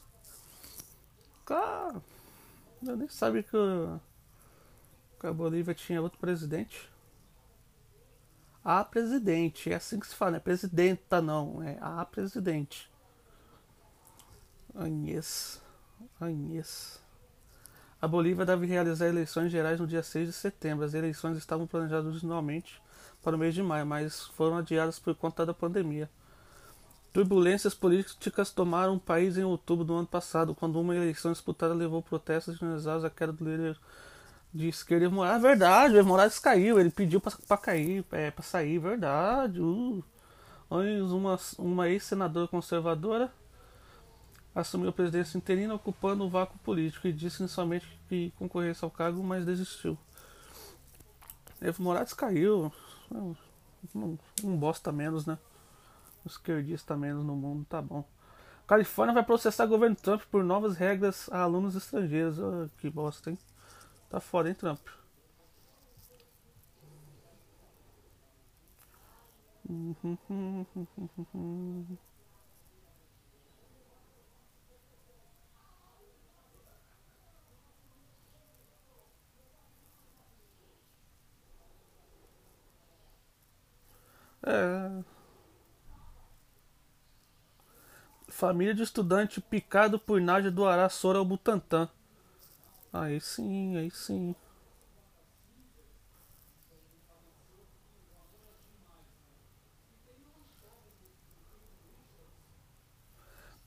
Cara, 1.43 1.99
eu 2.85 2.95
nem 2.95 3.09
sabia 3.09 3.41
que, 3.41 3.57
que 5.19 5.25
a 5.25 5.33
Bolívia 5.33 5.73
tinha 5.73 5.99
outro 5.99 6.19
presidente. 6.19 6.87
A 8.63 8.83
presidente, 8.83 9.71
é 9.71 9.75
assim 9.75 9.99
que 9.99 10.05
se 10.05 10.13
fala, 10.13 10.33
não 10.33 10.37
é 10.37 10.39
presidenta 10.39 11.19
não, 11.19 11.63
é 11.63 11.79
a 11.81 12.05
presidente. 12.05 12.87
Anhes. 14.75 15.64
A 18.01 18.07
Bolívia 18.07 18.45
deve 18.45 18.65
realizar 18.65 19.07
eleições 19.07 19.51
gerais 19.51 19.79
no 19.79 19.87
dia 19.87 20.03
6 20.03 20.27
de 20.27 20.33
setembro. 20.33 20.85
As 20.85 20.93
eleições 20.93 21.37
estavam 21.37 21.65
planejadas 21.65 22.05
originalmente 22.05 22.81
para 23.23 23.35
o 23.35 23.39
mês 23.39 23.55
de 23.55 23.63
maio, 23.63 23.85
mas 23.85 24.21
foram 24.27 24.57
adiadas 24.57 24.99
por 24.99 25.15
conta 25.15 25.45
da 25.45 25.53
pandemia. 25.53 26.09
Turbulências 27.11 27.73
políticas 27.73 28.51
tomaram 28.51 28.95
o 28.95 28.99
país 28.99 29.37
em 29.37 29.43
outubro 29.43 29.85
do 29.85 29.95
ano 29.95 30.05
passado, 30.05 30.53
quando 30.53 30.79
uma 30.79 30.95
eleição 30.95 31.31
disputada 31.31 31.73
levou 31.73 32.03
protestos 32.03 32.57
generalizados 32.57 33.05
à 33.05 33.09
queda 33.09 33.31
do 33.31 33.45
líder 33.45 33.79
de 34.53 34.67
esquerda 34.67 35.05
Evo 35.05 35.15
Morales. 35.15 35.43
É 35.43 35.47
verdade, 35.47 35.95
o 35.95 35.97
Evo 35.97 36.09
Morales 36.09 36.37
caiu, 36.39 36.79
ele 36.79 36.91
pediu 36.91 37.21
para 37.21 37.57
cair, 37.57 38.05
é, 38.11 38.31
para 38.31 38.43
sair, 38.43 38.79
verdade. 38.79 39.61
Uh. 39.61 40.03
Uma, 40.69 41.39
uma 41.57 41.89
ex-senadora 41.89 42.47
conservadora 42.47 43.31
assumiu 44.55 44.89
a 44.89 44.93
presidência 44.93 45.37
interina 45.37 45.73
ocupando 45.73 46.23
o 46.23 46.29
vácuo 46.29 46.57
político 46.59 47.07
e 47.07 47.13
disse 47.13 47.41
inicialmente 47.41 47.85
que 48.07 48.31
concorresse 48.39 48.83
ao 48.83 48.89
cargo, 48.89 49.21
mas 49.21 49.45
desistiu. 49.45 49.97
Evo 51.61 51.83
Morales 51.83 52.13
caiu. 52.13 52.71
Um, 53.11 54.17
um 54.43 54.57
bosta 54.57 54.91
menos, 54.91 55.25
né? 55.25 55.37
Um 56.25 56.27
esquerdista 56.27 56.95
menos 56.95 57.25
no 57.25 57.35
mundo, 57.35 57.65
tá 57.65 57.81
bom. 57.81 58.03
Califórnia 58.65 59.13
vai 59.13 59.23
processar 59.23 59.65
o 59.65 59.67
governo 59.67 59.95
Trump 59.95 60.23
por 60.31 60.43
novas 60.43 60.75
regras 60.75 61.29
a 61.31 61.41
alunos 61.41 61.75
estrangeiros. 61.75 62.39
Oh, 62.39 62.69
que 62.77 62.89
bosta, 62.89 63.29
hein? 63.29 63.37
Tá 64.09 64.19
foda, 64.19 64.49
hein, 64.49 64.55
Trump? 64.55 64.79
É. 84.45 85.03
Família 88.27 88.73
de 88.73 88.83
estudante 88.83 89.41
picado 89.41 89.97
por 89.97 90.21
Nádia 90.21 90.51
doará 90.51 90.87
soro 90.89 91.19
ao 91.19 91.25
Butantan. 91.25 91.89
Aí 92.93 93.19
sim, 93.19 93.77
aí 93.77 93.89
sim. 93.91 94.35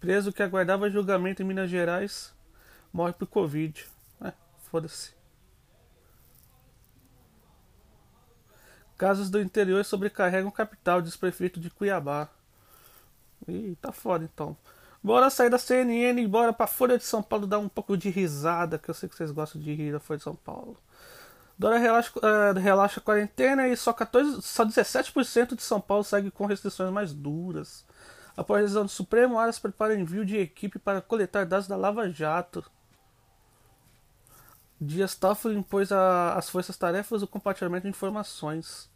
Preso 0.00 0.32
que 0.32 0.42
aguardava 0.42 0.88
julgamento 0.88 1.42
em 1.42 1.44
Minas 1.44 1.68
Gerais 1.68 2.32
morre 2.92 3.12
por 3.12 3.26
Covid. 3.26 3.84
É, 4.20 4.32
foda-se. 4.70 5.17
Casas 8.98 9.30
do 9.30 9.40
interior 9.40 9.84
sobrecarregam 9.84 10.50
capital, 10.50 11.00
diz 11.00 11.16
prefeito 11.16 11.60
de 11.60 11.70
Cuiabá. 11.70 12.28
Ih, 13.46 13.76
tá 13.80 13.92
foda 13.92 14.24
então. 14.24 14.56
Bora 15.02 15.30
sair 15.30 15.48
da 15.48 15.58
CNN 15.58 16.20
e 16.20 16.26
bora 16.26 16.52
pra 16.52 16.66
Folha 16.66 16.98
de 16.98 17.04
São 17.04 17.22
Paulo 17.22 17.46
dar 17.46 17.60
um 17.60 17.68
pouco 17.68 17.96
de 17.96 18.10
risada, 18.10 18.76
que 18.76 18.88
eu 18.88 18.94
sei 18.94 19.08
que 19.08 19.14
vocês 19.14 19.30
gostam 19.30 19.60
de 19.60 19.72
rir 19.72 19.92
da 19.92 20.00
Folha 20.00 20.18
de 20.18 20.24
São 20.24 20.34
Paulo. 20.34 20.76
Dora 21.56 21.78
relaxa, 21.78 22.10
uh, 22.16 22.58
relaxa 22.58 22.98
a 22.98 23.02
quarentena 23.02 23.68
e 23.68 23.76
só, 23.76 23.92
14, 23.92 24.42
só 24.42 24.64
17% 24.64 25.54
de 25.54 25.62
São 25.62 25.80
Paulo 25.80 26.02
segue 26.02 26.30
com 26.30 26.46
restrições 26.46 26.92
mais 26.92 27.12
duras. 27.12 27.84
Após 28.36 28.60
a 28.60 28.62
decisão 28.62 28.84
do 28.84 28.90
Supremo, 28.90 29.38
Aras 29.38 29.58
prepara 29.58 29.98
envio 29.98 30.24
de 30.24 30.36
equipe 30.36 30.78
para 30.78 31.00
coletar 31.00 31.46
dados 31.46 31.68
da 31.68 31.76
Lava 31.76 32.08
Jato. 32.10 32.64
Dias 34.80 35.14
Toffoli 35.14 35.56
impôs 35.56 35.90
às 35.90 36.48
forças-tarefas 36.48 37.22
o 37.22 37.26
compartilhamento 37.26 37.82
de 37.82 37.90
informações. 37.90 38.88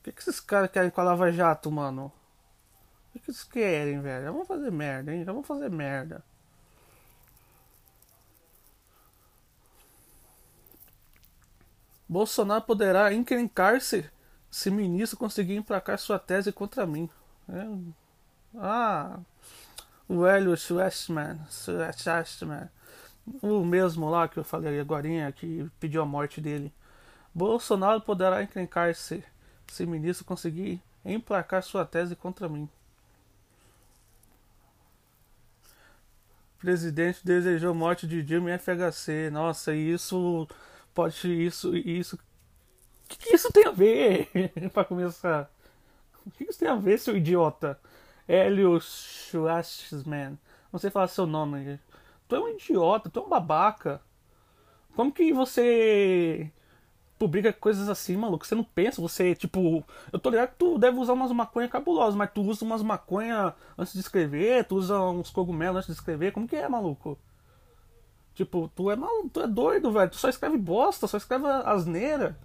O 0.00 0.04
que, 0.04 0.12
que 0.12 0.20
esses 0.20 0.40
caras 0.40 0.70
querem 0.70 0.90
com 0.90 1.00
a 1.00 1.04
Lava 1.04 1.32
Jato, 1.32 1.70
mano? 1.70 2.12
O 3.08 3.12
que, 3.12 3.20
que 3.20 3.30
eles 3.30 3.44
querem, 3.44 4.00
velho? 4.00 4.24
Já 4.24 4.30
vamos 4.30 4.48
fazer 4.48 4.70
merda, 4.70 5.14
hein? 5.14 5.24
Já 5.24 5.32
vamos 5.32 5.46
fazer 5.46 5.70
merda. 5.70 6.22
Bolsonaro 12.08 12.62
poderá 12.62 13.12
encrencar-se 13.14 14.10
se 14.50 14.70
ministro 14.70 15.18
conseguir 15.18 15.56
emplacar 15.56 15.98
sua 15.98 16.18
tese 16.18 16.52
contra 16.52 16.86
mim. 16.86 17.08
É... 17.48 17.66
Ah, 18.58 19.18
o 20.06 20.26
Hélio 20.26 20.54
Schwestman, 20.54 21.40
Schwestman 21.48 22.68
o 23.42 23.64
mesmo 23.64 24.10
lá 24.10 24.28
que 24.28 24.38
eu 24.38 24.44
falei 24.44 24.80
agora, 24.80 25.32
que 25.32 25.70
pediu 25.80 26.02
a 26.02 26.06
morte 26.06 26.40
dele. 26.40 26.72
Bolsonaro 27.34 28.00
poderá 28.00 28.42
encrencar-se 28.42 29.24
se 29.68 29.86
ministro 29.86 30.24
conseguir 30.24 30.82
emplacar 31.04 31.62
sua 31.62 31.84
tese 31.84 32.14
contra 32.16 32.48
mim. 32.48 32.68
presidente 36.62 37.24
desejou 37.24 37.74
morte 37.74 38.06
de 38.06 38.22
Dilma 38.22 38.52
e 38.52 38.58
FHC. 38.58 39.30
Nossa, 39.32 39.74
isso 39.74 40.48
pode 40.94 41.44
isso 41.44 41.76
isso. 41.76 42.14
O 42.14 43.08
que, 43.08 43.18
que 43.18 43.34
isso 43.34 43.52
tem 43.52 43.66
a 43.66 43.72
ver? 43.72 44.30
para 44.72 44.84
começar, 44.84 45.50
o 46.24 46.30
que 46.30 46.44
isso 46.44 46.60
tem 46.60 46.68
a 46.68 46.76
ver, 46.76 46.98
seu 46.98 47.16
idiota? 47.16 47.78
Hélio 48.28 48.80
Schwarzman. 48.80 50.38
Não 50.72 50.78
sei 50.78 50.88
falar 50.88 51.08
seu 51.08 51.26
nome. 51.26 51.80
Tu 52.32 52.36
é 52.36 52.40
um 52.40 52.48
idiota, 52.48 53.10
tu 53.10 53.20
é 53.20 53.22
um 53.22 53.28
babaca. 53.28 54.00
Como 54.96 55.12
que 55.12 55.34
você 55.34 56.50
publica 57.18 57.52
coisas 57.52 57.90
assim, 57.90 58.16
maluco? 58.16 58.46
Você 58.46 58.54
não 58.54 58.64
pensa, 58.64 59.02
você, 59.02 59.34
tipo. 59.34 59.84
Eu 60.10 60.18
tô 60.18 60.30
ligado 60.30 60.52
que 60.52 60.56
tu 60.56 60.78
deve 60.78 60.98
usar 60.98 61.12
umas 61.12 61.30
maconha 61.30 61.68
cabulosas, 61.68 62.14
mas 62.14 62.30
tu 62.32 62.40
usa 62.40 62.64
umas 62.64 62.82
maconha 62.82 63.54
antes 63.76 63.92
de 63.92 64.00
escrever, 64.00 64.64
tu 64.64 64.76
usa 64.76 64.98
uns 64.98 65.28
cogumelos 65.28 65.76
antes 65.76 65.88
de 65.88 65.92
escrever. 65.92 66.32
Como 66.32 66.48
que 66.48 66.56
é, 66.56 66.66
maluco? 66.66 67.18
Tipo, 68.34 68.66
tu 68.74 68.90
é 68.90 68.96
maluco, 68.96 69.28
tu 69.28 69.42
é 69.42 69.46
doido, 69.46 69.92
velho. 69.92 70.10
Tu 70.10 70.16
só 70.16 70.30
escreve 70.30 70.56
bosta, 70.56 71.06
só 71.06 71.18
escreve 71.18 71.46
asneira. 71.46 72.38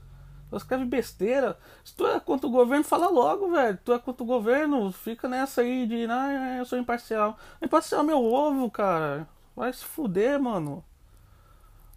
Só 0.50 0.58
escreve 0.58 0.84
besteira. 0.84 1.58
Se 1.82 1.96
tu 1.96 2.06
é 2.06 2.20
contra 2.20 2.46
o 2.46 2.52
governo, 2.52 2.84
fala 2.84 3.08
logo, 3.08 3.52
velho. 3.52 3.80
Tu 3.86 3.94
é 3.94 4.00
contra 4.00 4.22
o 4.22 4.28
governo, 4.28 4.92
fica 4.92 5.30
nessa 5.30 5.62
aí 5.62 5.88
de, 5.88 6.08
ah, 6.10 6.58
eu 6.58 6.66
sou 6.66 6.78
imparcial. 6.78 7.38
Imparcial 7.62 8.02
é 8.02 8.04
meu 8.04 8.22
ovo, 8.22 8.70
cara. 8.70 9.37
Vai 9.58 9.74
se 9.74 9.84
fuder, 9.84 10.40
mano. 10.40 10.86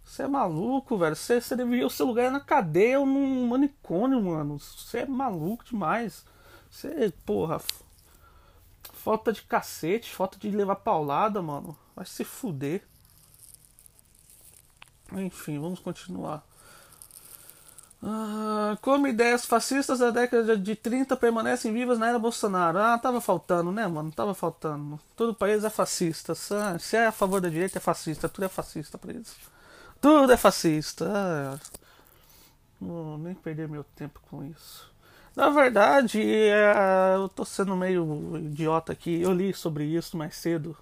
Você 0.03 0.23
é 0.23 0.27
maluco, 0.27 0.97
velho. 0.97 1.15
Você, 1.15 1.39
deveria. 1.55 1.85
O 1.85 1.91
seu 1.91 2.07
lugar 2.07 2.25
é 2.25 2.29
na 2.31 2.39
cadeia 2.39 2.99
ou 2.99 3.05
num 3.05 3.47
manicômio, 3.47 4.19
mano. 4.19 4.57
Você 4.57 5.01
é 5.01 5.05
maluco 5.05 5.63
demais. 5.63 6.25
Você, 6.71 7.13
porra. 7.23 7.61
Falta 8.93 9.31
de 9.31 9.43
cacete, 9.43 10.11
falta 10.11 10.39
de 10.39 10.49
levar 10.49 10.77
paulada, 10.77 11.39
mano. 11.39 11.77
Vai 11.95 12.03
se 12.03 12.23
fuder. 12.23 12.83
Enfim, 15.13 15.59
vamos 15.59 15.79
continuar. 15.79 16.43
Ah, 18.03 18.77
como 18.81 19.07
ideias 19.07 19.45
fascistas 19.45 19.99
da 19.99 20.09
década 20.09 20.57
de 20.57 20.75
30 20.75 21.15
permanecem 21.15 21.71
vivas 21.71 21.99
na 21.99 22.09
era 22.09 22.19
Bolsonaro. 22.19 22.79
Ah, 22.79 22.97
tava 22.97 23.21
faltando, 23.21 23.71
né, 23.71 23.87
mano? 23.87 24.11
Tava 24.11 24.33
faltando. 24.33 24.99
Todo 25.15 25.35
país 25.35 25.63
é 25.63 25.69
fascista. 25.69 26.33
Se 26.35 26.97
é 26.97 27.07
a 27.07 27.11
favor 27.11 27.39
da 27.41 27.49
direita, 27.49 27.77
é 27.77 27.81
fascista. 27.81 28.27
Tudo 28.27 28.45
é 28.45 28.49
fascista 28.49 28.97
pra 28.97 29.11
eles. 29.11 29.35
Tudo 30.01 30.31
é 30.33 30.37
fascista. 30.37 31.05
Ah, 31.13 31.59
não, 32.79 33.17
nem 33.17 33.35
perder 33.35 33.67
meu 33.69 33.83
tempo 33.83 34.19
com 34.29 34.43
isso. 34.43 34.91
Na 35.35 35.49
verdade, 35.49 36.21
é, 36.21 37.15
eu 37.15 37.29
tô 37.29 37.45
sendo 37.45 37.75
meio 37.77 38.37
idiota 38.37 38.91
aqui. 38.93 39.21
Eu 39.21 39.33
li 39.33 39.53
sobre 39.53 39.85
isso 39.85 40.17
mais 40.17 40.35
cedo. 40.35 40.75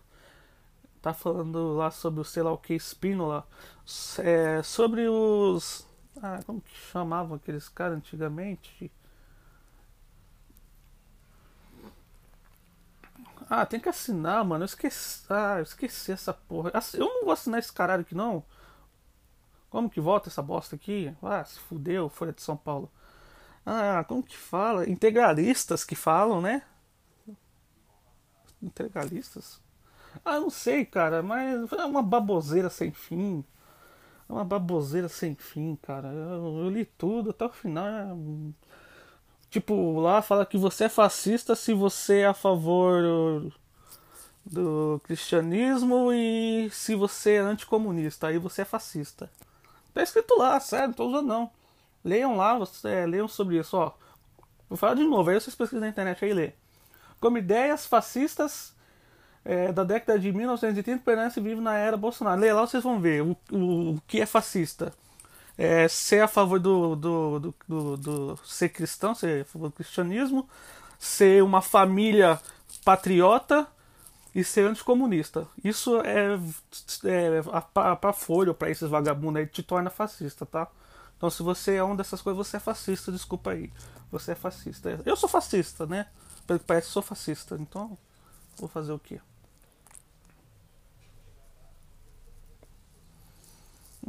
Tá 1.01 1.13
falando 1.13 1.75
lá 1.75 1.91
sobre 1.91 2.21
o 2.21 2.23
sei 2.25 2.43
lá 2.43 2.51
o 2.51 2.57
que 2.57 2.75
Spínola. 2.79 3.47
É, 4.19 4.61
sobre 4.63 5.07
os 5.09 5.85
ah, 6.21 6.39
como 6.45 6.61
que 6.61 6.75
chamavam 6.91 7.35
aqueles 7.35 7.69
caras 7.69 7.97
antigamente? 7.97 8.91
Ah, 13.49 13.65
tem 13.65 13.79
que 13.79 13.89
assinar, 13.89 14.43
mano. 14.45 14.63
Eu 14.63 14.65
esqueci. 14.67 15.25
Ah, 15.29 15.55
eu 15.57 15.63
esqueci 15.63 16.11
essa 16.11 16.33
porra. 16.33 16.71
Eu 16.93 16.99
não 17.07 17.23
vou 17.25 17.33
assinar 17.33 17.59
esse 17.59 17.73
caralho 17.73 18.01
aqui, 18.01 18.15
não. 18.15 18.43
Como 19.69 19.89
que 19.89 19.99
volta 20.01 20.29
essa 20.29 20.41
bosta 20.41 20.75
aqui? 20.75 21.15
Ah, 21.21 21.43
se 21.43 21.59
fudeu, 21.59 22.09
Folha 22.09 22.33
de 22.33 22.41
São 22.41 22.57
Paulo. 22.57 22.91
Ah, 23.65 24.03
como 24.07 24.23
que 24.23 24.37
fala? 24.37 24.89
Integralistas 24.89 25.83
que 25.83 25.95
falam, 25.95 26.41
né? 26.41 26.63
Integralistas? 28.61 29.61
Ah, 30.25 30.39
não 30.39 30.49
sei, 30.49 30.85
cara, 30.85 31.23
mas 31.23 31.71
é 31.73 31.85
uma 31.85 32.01
baboseira 32.03 32.69
sem 32.69 32.91
fim. 32.91 33.43
É 34.29 34.31
uma 34.31 34.45
baboseira 34.45 35.09
sem 35.09 35.35
fim, 35.35 35.75
cara. 35.81 36.09
Eu, 36.09 36.59
eu 36.59 36.69
li 36.69 36.85
tudo 36.85 37.31
até 37.31 37.45
o 37.45 37.49
final. 37.49 37.87
É... 37.87 38.07
Tipo, 39.49 39.99
lá 39.99 40.21
fala 40.21 40.45
que 40.45 40.57
você 40.57 40.85
é 40.85 40.89
fascista 40.89 41.55
se 41.55 41.73
você 41.73 42.19
é 42.19 42.27
a 42.27 42.33
favor 42.35 43.51
do 44.45 45.01
cristianismo 45.03 46.13
e 46.13 46.69
se 46.71 46.93
você 46.95 47.33
é 47.33 47.39
anticomunista. 47.39 48.27
Aí 48.27 48.37
você 48.37 48.61
é 48.61 48.65
fascista. 48.65 49.31
Tá 49.93 50.03
escrito 50.03 50.37
lá, 50.37 50.59
sério, 50.59 50.89
não 50.89 50.93
tô 50.93 51.07
usando 51.07 51.27
não. 51.27 51.51
Leiam 52.03 52.37
lá, 52.37 52.59
é, 52.85 53.05
leiam 53.07 53.27
sobre 53.27 53.57
isso, 53.59 53.75
ó. 53.75 53.93
Vou 54.69 54.77
falar 54.77 54.93
de 54.93 55.03
novo, 55.03 55.29
aí 55.29 55.39
vocês 55.39 55.55
pesquisam 55.55 55.81
na 55.81 55.89
internet 55.89 56.23
aí 56.23 56.31
e 56.31 56.33
lê. 56.33 56.53
Como 57.19 57.37
ideias 57.39 57.87
fascistas 57.87 58.75
é, 59.49 59.73
da 59.73 59.83
década 59.83 60.19
de 60.19 60.31
1930 60.31 61.01
permanece 61.03 61.41
vivo 61.41 61.59
na 61.59 61.75
era 61.75 61.97
Bolsonaro. 61.97 62.39
Lê 62.39 62.53
lá, 62.53 62.67
vocês 62.67 62.83
vão 62.83 62.99
ver 62.99 63.23
o, 63.23 63.35
o, 63.51 63.95
o 63.95 64.01
que 64.05 64.21
é 64.21 64.25
fascista. 64.27 64.93
É, 65.57 65.87
ser 65.87 66.21
a 66.21 66.27
favor 66.27 66.59
do, 66.59 66.95
do, 66.95 67.39
do, 67.39 67.55
do, 67.67 67.97
do 67.97 68.39
ser 68.45 68.69
cristão, 68.69 69.15
ser 69.15 69.41
a 69.41 69.45
favor 69.45 69.69
do 69.69 69.73
cristianismo, 69.73 70.47
ser 70.99 71.43
uma 71.43 71.63
família 71.63 72.39
patriota 72.85 73.67
e 74.35 74.43
ser 74.43 74.67
anticomunista. 74.67 75.47
Isso 75.63 75.99
é, 76.01 76.35
é 77.05 77.41
para 77.73 78.13
folha, 78.13 78.53
para 78.53 78.69
esses 78.69 78.87
vagabundos 78.87 79.41
aí, 79.41 79.47
te 79.47 79.63
torna 79.63 79.89
fascista, 79.89 80.45
tá? 80.45 80.67
Então, 81.17 81.27
se 81.31 81.41
você 81.41 81.73
é 81.73 81.83
uma 81.83 81.95
dessas 81.95 82.21
coisas, 82.21 82.37
você 82.47 82.57
é 82.57 82.59
fascista, 82.59 83.11
desculpa 83.11 83.49
aí. 83.49 83.71
Você 84.11 84.33
é 84.33 84.35
fascista. 84.35 85.01
Eu 85.03 85.15
sou 85.15 85.27
fascista, 85.27 85.87
né? 85.87 86.05
Parece 86.67 86.87
que 86.87 86.93
sou 86.93 87.01
fascista, 87.01 87.57
então 87.59 87.97
vou 88.59 88.69
fazer 88.69 88.91
o 88.91 88.99
quê? 88.99 89.19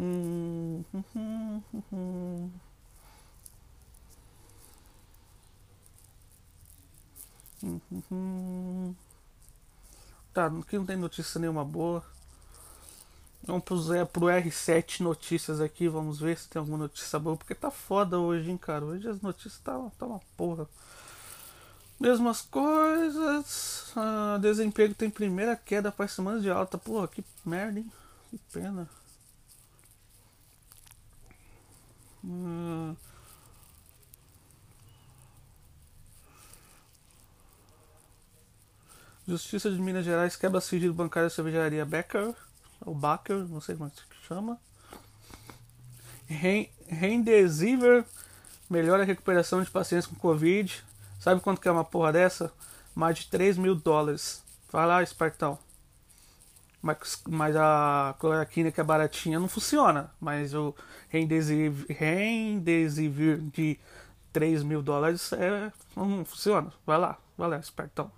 Hum, 0.02 0.82
hum, 1.14 1.62
hum, 8.10 8.94
tá, 10.32 10.46
aqui 10.46 10.78
não 10.78 10.86
tem 10.86 10.96
notícia 10.96 11.38
nenhuma 11.38 11.62
boa. 11.66 12.02
Vamos 13.42 13.62
pro, 13.64 14.06
pro 14.06 14.26
R7 14.26 15.00
notícias 15.00 15.60
aqui, 15.60 15.86
vamos 15.86 16.18
ver 16.18 16.38
se 16.38 16.48
tem 16.48 16.60
alguma 16.60 16.78
notícia 16.78 17.18
boa, 17.18 17.36
porque 17.36 17.54
tá 17.54 17.70
foda 17.70 18.18
hoje, 18.18 18.50
hein, 18.50 18.56
cara. 18.56 18.84
Hoje 18.86 19.06
as 19.06 19.20
notícias 19.20 19.58
tá, 19.58 19.78
tá 19.98 20.06
uma 20.06 20.20
porra. 20.34 20.66
Mesmas 22.00 22.40
coisas. 22.40 23.92
Ah, 23.94 24.38
desemprego 24.40 24.94
tem 24.94 25.10
primeira 25.10 25.54
queda 25.56 25.90
após 25.90 26.12
semanas 26.12 26.42
de 26.42 26.50
alta. 26.50 26.78
Porra, 26.78 27.06
que 27.06 27.22
merda, 27.44 27.80
hein? 27.80 27.92
Que 28.30 28.38
pena. 28.50 28.88
Hum. 32.24 32.94
Justiça 39.26 39.70
de 39.70 39.80
Minas 39.80 40.04
Gerais 40.04 40.34
quebra 40.34 40.60
sigilo 40.60 40.92
bancário 40.92 41.28
da 41.28 41.34
cervejaria 41.34 41.84
Becker, 41.84 42.34
ou 42.84 42.94
Baker, 42.94 43.36
não 43.48 43.60
sei 43.60 43.76
como 43.76 43.88
é 43.88 43.90
que 43.90 44.26
chama. 44.26 44.58
Remdesivir 46.88 48.04
melhora 48.68 49.02
a 49.02 49.06
recuperação 49.06 49.62
de 49.62 49.70
pacientes 49.70 50.06
com 50.06 50.16
Covid. 50.16 50.84
Sabe 51.18 51.40
quanto 51.40 51.60
que 51.60 51.68
é 51.68 51.70
uma 51.72 51.84
porra 51.84 52.12
dessa? 52.12 52.52
Mais 52.94 53.18
de 53.18 53.26
3 53.28 53.56
mil 53.56 53.74
dólares. 53.74 54.42
Vai 54.72 54.86
lá, 54.86 55.02
espertão. 55.02 55.58
Mas, 56.82 57.22
mas 57.28 57.54
a 57.56 58.14
cloroquina 58.18 58.72
que 58.72 58.80
é 58.80 58.84
baratinha 58.84 59.38
não 59.38 59.48
funciona. 59.48 60.10
Mas 60.20 60.54
o 60.54 60.74
Remdesivir 61.08 61.76
de 63.52 63.78
3 64.32 64.62
mil 64.62 64.82
dólares 64.82 65.32
é, 65.32 65.72
não 65.96 66.24
funciona. 66.24 66.72
Vai 66.86 66.98
lá, 66.98 67.18
vai 67.36 67.48
lá, 67.50 67.58
espertão. 67.58 68.10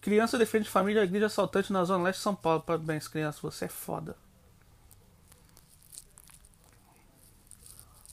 Criança 0.00 0.36
defende 0.36 0.68
família 0.68 1.02
igreja 1.02 1.26
assaltante 1.26 1.72
na 1.72 1.82
zona 1.84 2.04
leste 2.04 2.18
de 2.18 2.24
São 2.24 2.34
Paulo. 2.34 2.60
Parabéns, 2.60 3.08
criança, 3.08 3.38
você 3.42 3.64
é 3.64 3.68
foda. 3.68 4.16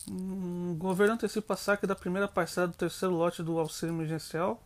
Hum, 0.10 0.76
governo 0.78 1.14
antecipa 1.14 1.56
saque 1.56 1.86
da 1.86 1.96
primeira 1.96 2.28
parcela 2.28 2.68
do 2.68 2.74
terceiro 2.74 3.14
lote 3.14 3.44
do 3.44 3.60
auxílio 3.60 3.94
emergencial. 3.94 4.62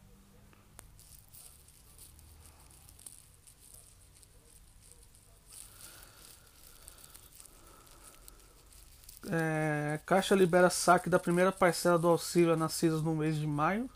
É, 9.29 9.99
Caixa 10.05 10.35
libera 10.35 10.69
saque 10.69 11.09
da 11.09 11.17
primeira 11.17 11.51
parcela 11.51 11.97
do 11.97 12.07
auxílio 12.07 12.53
a 12.53 12.55
nascidos 12.55 13.01
no 13.01 13.15
mês 13.15 13.35
de 13.35 13.47
maio. 13.47 13.89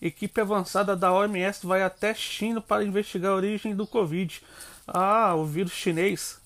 Equipe 0.00 0.40
avançada 0.40 0.94
da 0.94 1.12
OMS 1.12 1.66
vai 1.66 1.82
até 1.82 2.14
China 2.14 2.60
para 2.60 2.84
investigar 2.84 3.32
a 3.32 3.36
origem 3.36 3.74
do 3.74 3.86
Covid. 3.86 4.42
Ah, 4.86 5.34
o 5.34 5.44
vírus 5.44 5.72
chinês. 5.72 6.40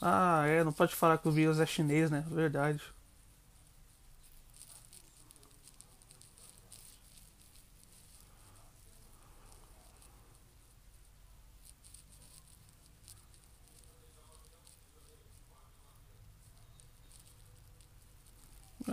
Ah, 0.00 0.44
é, 0.46 0.64
não 0.64 0.72
pode 0.72 0.94
falar 0.94 1.18
que 1.18 1.28
o 1.28 1.32
vírus 1.32 1.60
é 1.60 1.66
chinês, 1.66 2.10
né? 2.10 2.24
Verdade. 2.28 2.82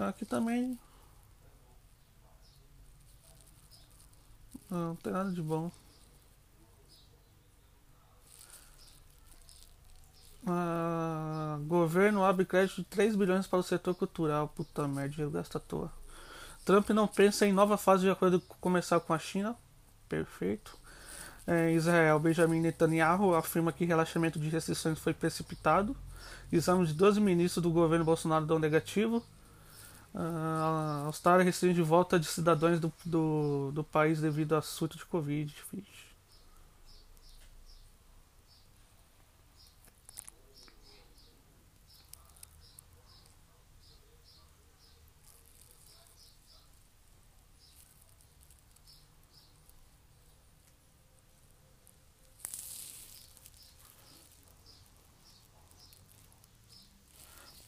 Aqui 0.07 0.25
também. 0.25 0.79
Não, 4.69 4.89
não 4.89 4.95
tem 4.95 5.11
nada 5.11 5.31
de 5.31 5.41
bom. 5.41 5.69
Ah, 10.47 11.59
governo 11.67 12.23
abre 12.23 12.45
crédito 12.45 12.77
de 12.77 12.83
3 12.85 13.15
bilhões 13.15 13.45
para 13.45 13.59
o 13.59 13.63
setor 13.63 13.93
cultural. 13.93 14.47
Puta 14.47 14.87
merda, 14.87 15.09
dinheiro 15.09 15.31
gasta 15.31 15.57
à 15.57 15.61
toa. 15.61 15.91
Trump 16.63 16.89
não 16.91 17.07
pensa 17.07 17.45
em 17.45 17.51
nova 17.51 17.77
fase 17.77 18.03
de 18.03 18.09
acordo 18.09 18.39
comercial 18.61 19.01
com 19.01 19.13
a 19.13 19.19
China. 19.19 19.55
Perfeito. 20.07 20.77
É, 21.45 21.71
Israel, 21.73 22.19
Benjamin 22.19 22.61
Netanyahu 22.61 23.33
afirma 23.35 23.73
que 23.73 23.83
relaxamento 23.83 24.39
de 24.39 24.49
restrições 24.49 24.99
foi 24.99 25.13
precipitado. 25.13 25.95
Exames 26.51 26.89
de 26.89 26.93
12 26.95 27.19
ministros 27.19 27.63
do 27.63 27.71
governo 27.71 28.05
Bolsonaro 28.05 28.45
dão 28.45 28.59
negativo. 28.59 29.23
Uh, 30.13 30.19
a 30.19 31.03
Austrália 31.05 31.43
restringe 31.45 31.81
volta 31.81 32.19
de 32.19 32.25
cidadãos 32.25 32.79
do, 32.79 32.91
do, 33.05 33.71
do 33.71 33.83
país 33.83 34.19
devido 34.19 34.55
a 34.55 34.61
surto 34.61 34.97
de 34.97 35.05
Covid. 35.05 35.53
Fixe. 35.69 36.09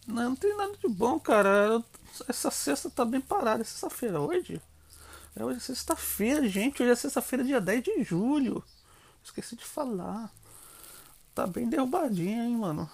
Não, 0.08 0.30
não 0.30 0.36
tem 0.36 0.56
nada 0.56 0.76
de 0.78 0.88
bom, 0.88 1.20
cara. 1.20 1.84
Essa 2.28 2.52
sexta 2.52 2.90
tá 2.90 3.06
bem 3.06 3.22
parada. 3.22 3.62
É 3.62 3.66
sexta-feira 3.66 4.20
hoje? 4.20 4.62
É 5.36 5.44
hoje 5.44 5.58
é 5.58 5.62
sexta-feira, 5.62 6.48
gente. 6.48 6.82
Hoje 6.82 6.92
é 6.92 6.96
sexta-feira, 6.96 7.44
dia 7.44 7.62
10 7.62 7.84
de 7.84 8.04
julho. 8.04 8.64
Esqueci 9.24 9.56
de 9.56 9.66
falar. 9.66 10.32
Tá 11.34 11.48
bem 11.48 11.70
derrubadinha, 11.70 12.44
hein, 12.44 12.58
mano. 12.58 12.90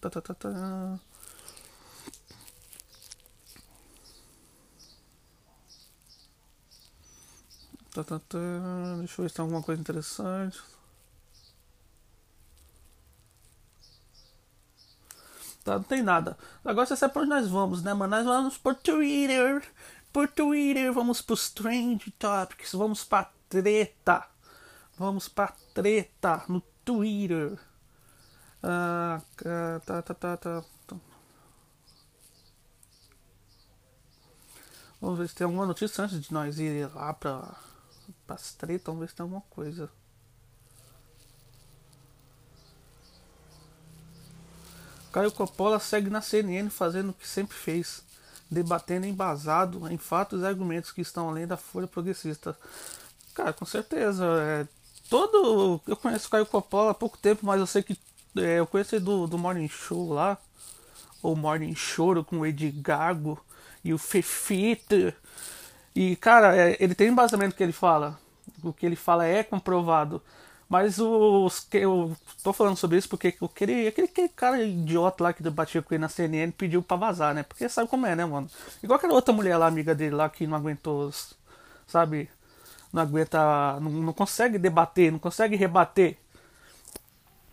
Tá, 0.00 0.10
tá, 0.10 0.20
tá, 0.20 0.34
tá. 0.34 1.00
Tá, 7.94 8.04
tá, 8.04 8.18
tá. 8.18 8.38
Deixa 8.98 9.20
eu 9.20 9.22
ver 9.24 9.28
se 9.28 9.34
tem 9.36 9.42
alguma 9.42 9.62
coisa 9.62 9.80
interessante. 9.80 10.60
Tá, 15.70 15.76
não 15.76 15.84
tem 15.84 16.02
nada. 16.02 16.36
Agora 16.64 16.84
você 16.84 16.96
sabe 16.96 17.12
pra 17.12 17.22
onde 17.22 17.30
nós 17.30 17.48
vamos, 17.48 17.80
né, 17.80 17.94
mano? 17.94 18.16
Nós 18.16 18.26
vamos 18.26 18.58
por 18.58 18.74
Twitter. 18.74 19.62
Por 20.12 20.26
Twitter, 20.26 20.92
vamos 20.92 21.22
pros 21.22 21.50
Trend 21.50 22.10
Topics. 22.18 22.72
Vamos 22.72 23.04
pra 23.04 23.30
treta. 23.48 24.26
Vamos 24.98 25.28
pra 25.28 25.54
treta 25.72 26.42
no 26.48 26.60
Twitter. 26.84 27.56
Ah, 28.60 29.20
tá, 29.86 30.02
tá, 30.02 30.14
tá, 30.14 30.36
tá. 30.36 30.64
Vamos 35.00 35.18
ver 35.20 35.28
se 35.28 35.36
tem 35.36 35.44
alguma 35.44 35.66
notícia 35.66 36.02
antes 36.02 36.20
de 36.20 36.32
nós 36.32 36.58
ir 36.58 36.92
lá 36.92 37.14
pra, 37.14 37.54
pras. 38.26 38.58
Vamos 38.84 39.02
ver 39.02 39.08
se 39.08 39.14
tem 39.14 39.22
alguma 39.22 39.42
coisa. 39.42 39.88
Caio 45.12 45.32
Coppola 45.32 45.78
segue 45.78 46.10
na 46.10 46.20
CNN 46.20 46.70
fazendo 46.70 47.10
o 47.10 47.14
que 47.14 47.26
sempre 47.26 47.56
fez, 47.56 48.02
debatendo 48.50 49.06
embasado 49.06 49.90
em 49.90 49.98
fatos 49.98 50.42
e 50.42 50.46
argumentos 50.46 50.92
que 50.92 51.00
estão 51.00 51.28
além 51.28 51.46
da 51.46 51.56
folha 51.56 51.86
progressista. 51.86 52.56
Cara, 53.34 53.52
com 53.52 53.64
certeza. 53.64 54.24
É, 54.24 54.66
todo. 55.08 55.80
Eu 55.86 55.96
conheço 55.96 56.28
o 56.28 56.30
Caio 56.30 56.46
Coppola 56.46 56.92
há 56.92 56.94
pouco 56.94 57.18
tempo, 57.18 57.44
mas 57.44 57.60
eu 57.60 57.66
sei 57.66 57.82
que. 57.82 57.98
É, 58.36 58.60
eu 58.60 58.66
conheço 58.66 59.00
do, 59.00 59.26
do 59.26 59.38
Morning 59.38 59.68
Show 59.68 60.12
lá. 60.12 60.38
Ou 61.22 61.36
Morning 61.36 61.74
Show 61.74 62.24
com 62.24 62.38
o 62.38 62.46
Ed 62.46 62.70
Gago 62.70 63.38
e 63.84 63.92
o 63.92 63.98
Fefita. 63.98 65.14
E, 65.94 66.16
cara, 66.16 66.56
é, 66.56 66.76
ele 66.80 66.94
tem 66.94 67.08
embasamento 67.08 67.54
que 67.56 67.62
ele 67.62 67.72
fala. 67.72 68.18
O 68.62 68.72
que 68.72 68.86
ele 68.86 68.96
fala 68.96 69.26
é 69.26 69.42
comprovado. 69.42 70.22
Mas 70.70 71.00
os 71.00 71.58
que 71.58 71.78
eu 71.78 72.16
tô 72.44 72.52
falando 72.52 72.76
sobre 72.76 72.96
isso 72.96 73.08
porque 73.08 73.36
aquele, 73.42 73.88
aquele, 73.88 74.06
aquele 74.06 74.28
cara 74.28 74.62
idiota 74.62 75.24
lá 75.24 75.32
que 75.32 75.42
debatia 75.42 75.82
com 75.82 75.92
ele 75.92 76.00
na 76.00 76.08
CNN 76.08 76.52
pediu 76.52 76.80
pra 76.80 76.96
vazar, 76.96 77.34
né? 77.34 77.42
Porque 77.42 77.68
sabe 77.68 77.88
como 77.90 78.06
é, 78.06 78.14
né, 78.14 78.24
mano? 78.24 78.48
Igual 78.80 78.96
aquela 78.96 79.14
outra 79.14 79.34
mulher 79.34 79.56
lá, 79.56 79.66
amiga 79.66 79.96
dele 79.96 80.14
lá, 80.14 80.28
que 80.30 80.46
não 80.46 80.56
aguentou, 80.56 81.10
sabe? 81.88 82.30
Não 82.92 83.02
aguenta, 83.02 83.80
não, 83.80 83.90
não 83.90 84.12
consegue 84.12 84.58
debater, 84.58 85.10
não 85.10 85.18
consegue 85.18 85.56
rebater. 85.56 86.16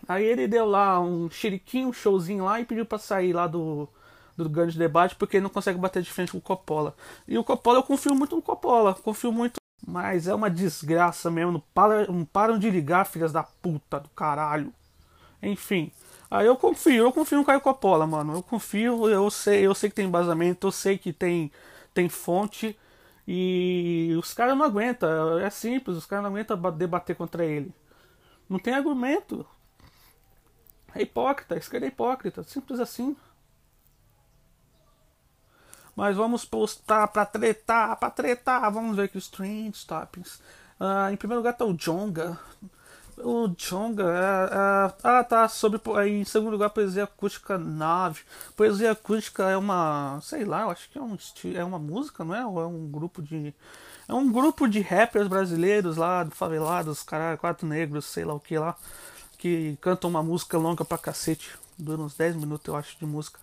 Aí 0.08 0.24
ele 0.24 0.46
deu 0.46 0.64
lá 0.64 1.00
um 1.00 1.28
xeriquinho, 1.28 1.88
um 1.88 1.92
showzinho 1.92 2.44
lá 2.44 2.60
e 2.60 2.64
pediu 2.64 2.86
pra 2.86 2.98
sair 2.98 3.32
lá 3.32 3.48
do, 3.48 3.88
do 4.36 4.48
grande 4.48 4.78
debate 4.78 5.16
porque 5.16 5.38
ele 5.38 5.42
não 5.42 5.50
consegue 5.50 5.78
bater 5.78 6.02
de 6.02 6.12
frente 6.12 6.32
com 6.32 6.38
o 6.38 6.40
Coppola. 6.40 6.94
E 7.26 7.36
o 7.36 7.42
Coppola, 7.42 7.78
eu 7.78 7.82
confio 7.82 8.14
muito 8.14 8.36
no 8.36 8.42
Coppola, 8.42 8.94
confio 8.94 9.32
muito 9.32 9.58
mas 9.88 10.28
é 10.28 10.34
uma 10.34 10.50
desgraça 10.50 11.30
mesmo. 11.30 11.52
Não 11.52 11.62
param, 11.72 12.12
não 12.12 12.24
param 12.24 12.58
de 12.58 12.68
ligar, 12.70 13.06
filhas 13.06 13.32
da 13.32 13.42
puta 13.42 13.98
do 13.98 14.10
caralho. 14.10 14.72
Enfim. 15.42 15.90
Aí 16.30 16.46
eu 16.46 16.56
confio, 16.56 17.04
eu 17.04 17.12
confio 17.12 17.38
no 17.38 17.44
Caio 17.44 17.60
Coppola, 17.62 18.06
mano. 18.06 18.34
Eu 18.34 18.42
confio, 18.42 19.08
eu 19.08 19.30
sei, 19.30 19.66
eu 19.66 19.74
sei 19.74 19.88
que 19.88 19.96
tem 19.96 20.04
embasamento, 20.06 20.66
eu 20.66 20.72
sei 20.72 20.98
que 20.98 21.10
tem, 21.10 21.50
tem 21.94 22.06
fonte. 22.06 22.78
E 23.26 24.14
os 24.18 24.34
caras 24.34 24.56
não 24.58 24.66
aguentam. 24.66 25.38
É 25.38 25.48
simples, 25.48 25.96
os 25.96 26.04
caras 26.04 26.24
não 26.24 26.30
aguentam 26.30 26.60
debater 26.72 27.16
contra 27.16 27.44
ele. 27.46 27.72
Não 28.46 28.58
tem 28.58 28.74
argumento. 28.74 29.46
É 30.94 31.00
hipócrita, 31.00 31.54
a 31.54 31.58
esquerda 31.58 31.86
é 31.86 31.88
hipócrita. 31.88 32.42
Simples 32.42 32.78
assim. 32.78 33.16
Mas 35.98 36.16
vamos 36.16 36.44
postar 36.44 37.08
pra 37.08 37.26
tretar, 37.26 37.96
pra 37.96 38.08
tretar. 38.08 38.72
Vamos 38.72 38.94
ver 38.94 39.02
aqui 39.02 39.18
os 39.18 39.26
trend 39.26 39.84
topics. 39.84 40.40
Uh, 40.78 41.12
em 41.12 41.16
primeiro 41.16 41.40
lugar 41.40 41.54
tá 41.54 41.64
o 41.64 41.74
Jonga. 41.74 42.38
O 43.16 43.48
Jonga. 43.48 44.04
Uh, 44.04 44.90
uh, 44.90 44.94
ah, 45.02 45.24
tá. 45.24 45.48
Sobre, 45.48 45.80
em 46.08 46.24
segundo 46.24 46.52
lugar, 46.52 46.70
Poesia 46.70 47.02
Acústica 47.02 47.58
9. 47.58 48.22
Poesia 48.54 48.92
Acústica 48.92 49.50
é 49.50 49.56
uma. 49.56 50.20
Sei 50.22 50.44
lá, 50.44 50.62
eu 50.62 50.70
acho 50.70 50.88
que 50.88 50.98
é, 51.00 51.02
um, 51.02 51.18
é 51.56 51.64
uma 51.64 51.80
música, 51.80 52.24
não 52.24 52.32
é? 52.32 52.46
Ou 52.46 52.62
é 52.62 52.66
um 52.68 52.86
grupo 52.86 53.20
de. 53.20 53.52
É 54.06 54.14
um 54.14 54.30
grupo 54.30 54.68
de 54.68 54.80
rappers 54.80 55.26
brasileiros 55.26 55.96
lá, 55.96 56.24
favelados, 56.30 57.02
caralho, 57.02 57.38
quatro 57.38 57.66
negros, 57.66 58.04
sei 58.04 58.24
lá 58.24 58.34
o 58.34 58.40
que 58.40 58.56
lá. 58.56 58.76
Que 59.36 59.76
cantam 59.80 60.08
uma 60.08 60.22
música 60.22 60.56
longa 60.58 60.84
pra 60.84 60.96
cacete. 60.96 61.58
Dura 61.76 62.02
uns 62.02 62.14
10 62.14 62.36
minutos, 62.36 62.68
eu 62.68 62.76
acho, 62.76 62.96
de 62.96 63.04
música. 63.04 63.40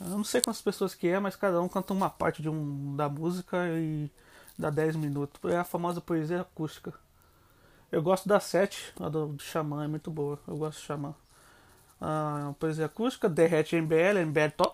Eu 0.00 0.08
não 0.08 0.24
sei 0.24 0.40
quantas 0.40 0.62
pessoas 0.62 0.94
que 0.94 1.08
é, 1.08 1.18
mas 1.18 1.36
cada 1.36 1.60
um 1.60 1.68
canta 1.68 1.92
uma 1.92 2.10
parte 2.10 2.42
de 2.42 2.48
um 2.48 2.96
da 2.96 3.08
música 3.08 3.56
e 3.78 4.10
dá 4.58 4.70
10 4.70 4.96
minutos. 4.96 5.40
É 5.50 5.56
a 5.56 5.64
famosa 5.64 6.00
poesia 6.00 6.40
acústica. 6.40 6.92
Eu 7.90 8.02
gosto 8.02 8.28
da 8.28 8.40
7, 8.40 8.94
a 9.00 9.08
do, 9.08 9.28
do 9.28 9.42
Xamã, 9.42 9.84
é 9.84 9.88
muito 9.88 10.10
boa. 10.10 10.38
Eu 10.48 10.56
gosto 10.56 10.80
do 10.80 10.84
Xamã. 10.84 11.14
Ah, 12.00 12.52
poesia 12.58 12.86
acústica, 12.86 13.28
derrete 13.28 13.76
MBL, 13.76 14.26
MBL 14.26 14.50
to, 14.56 14.72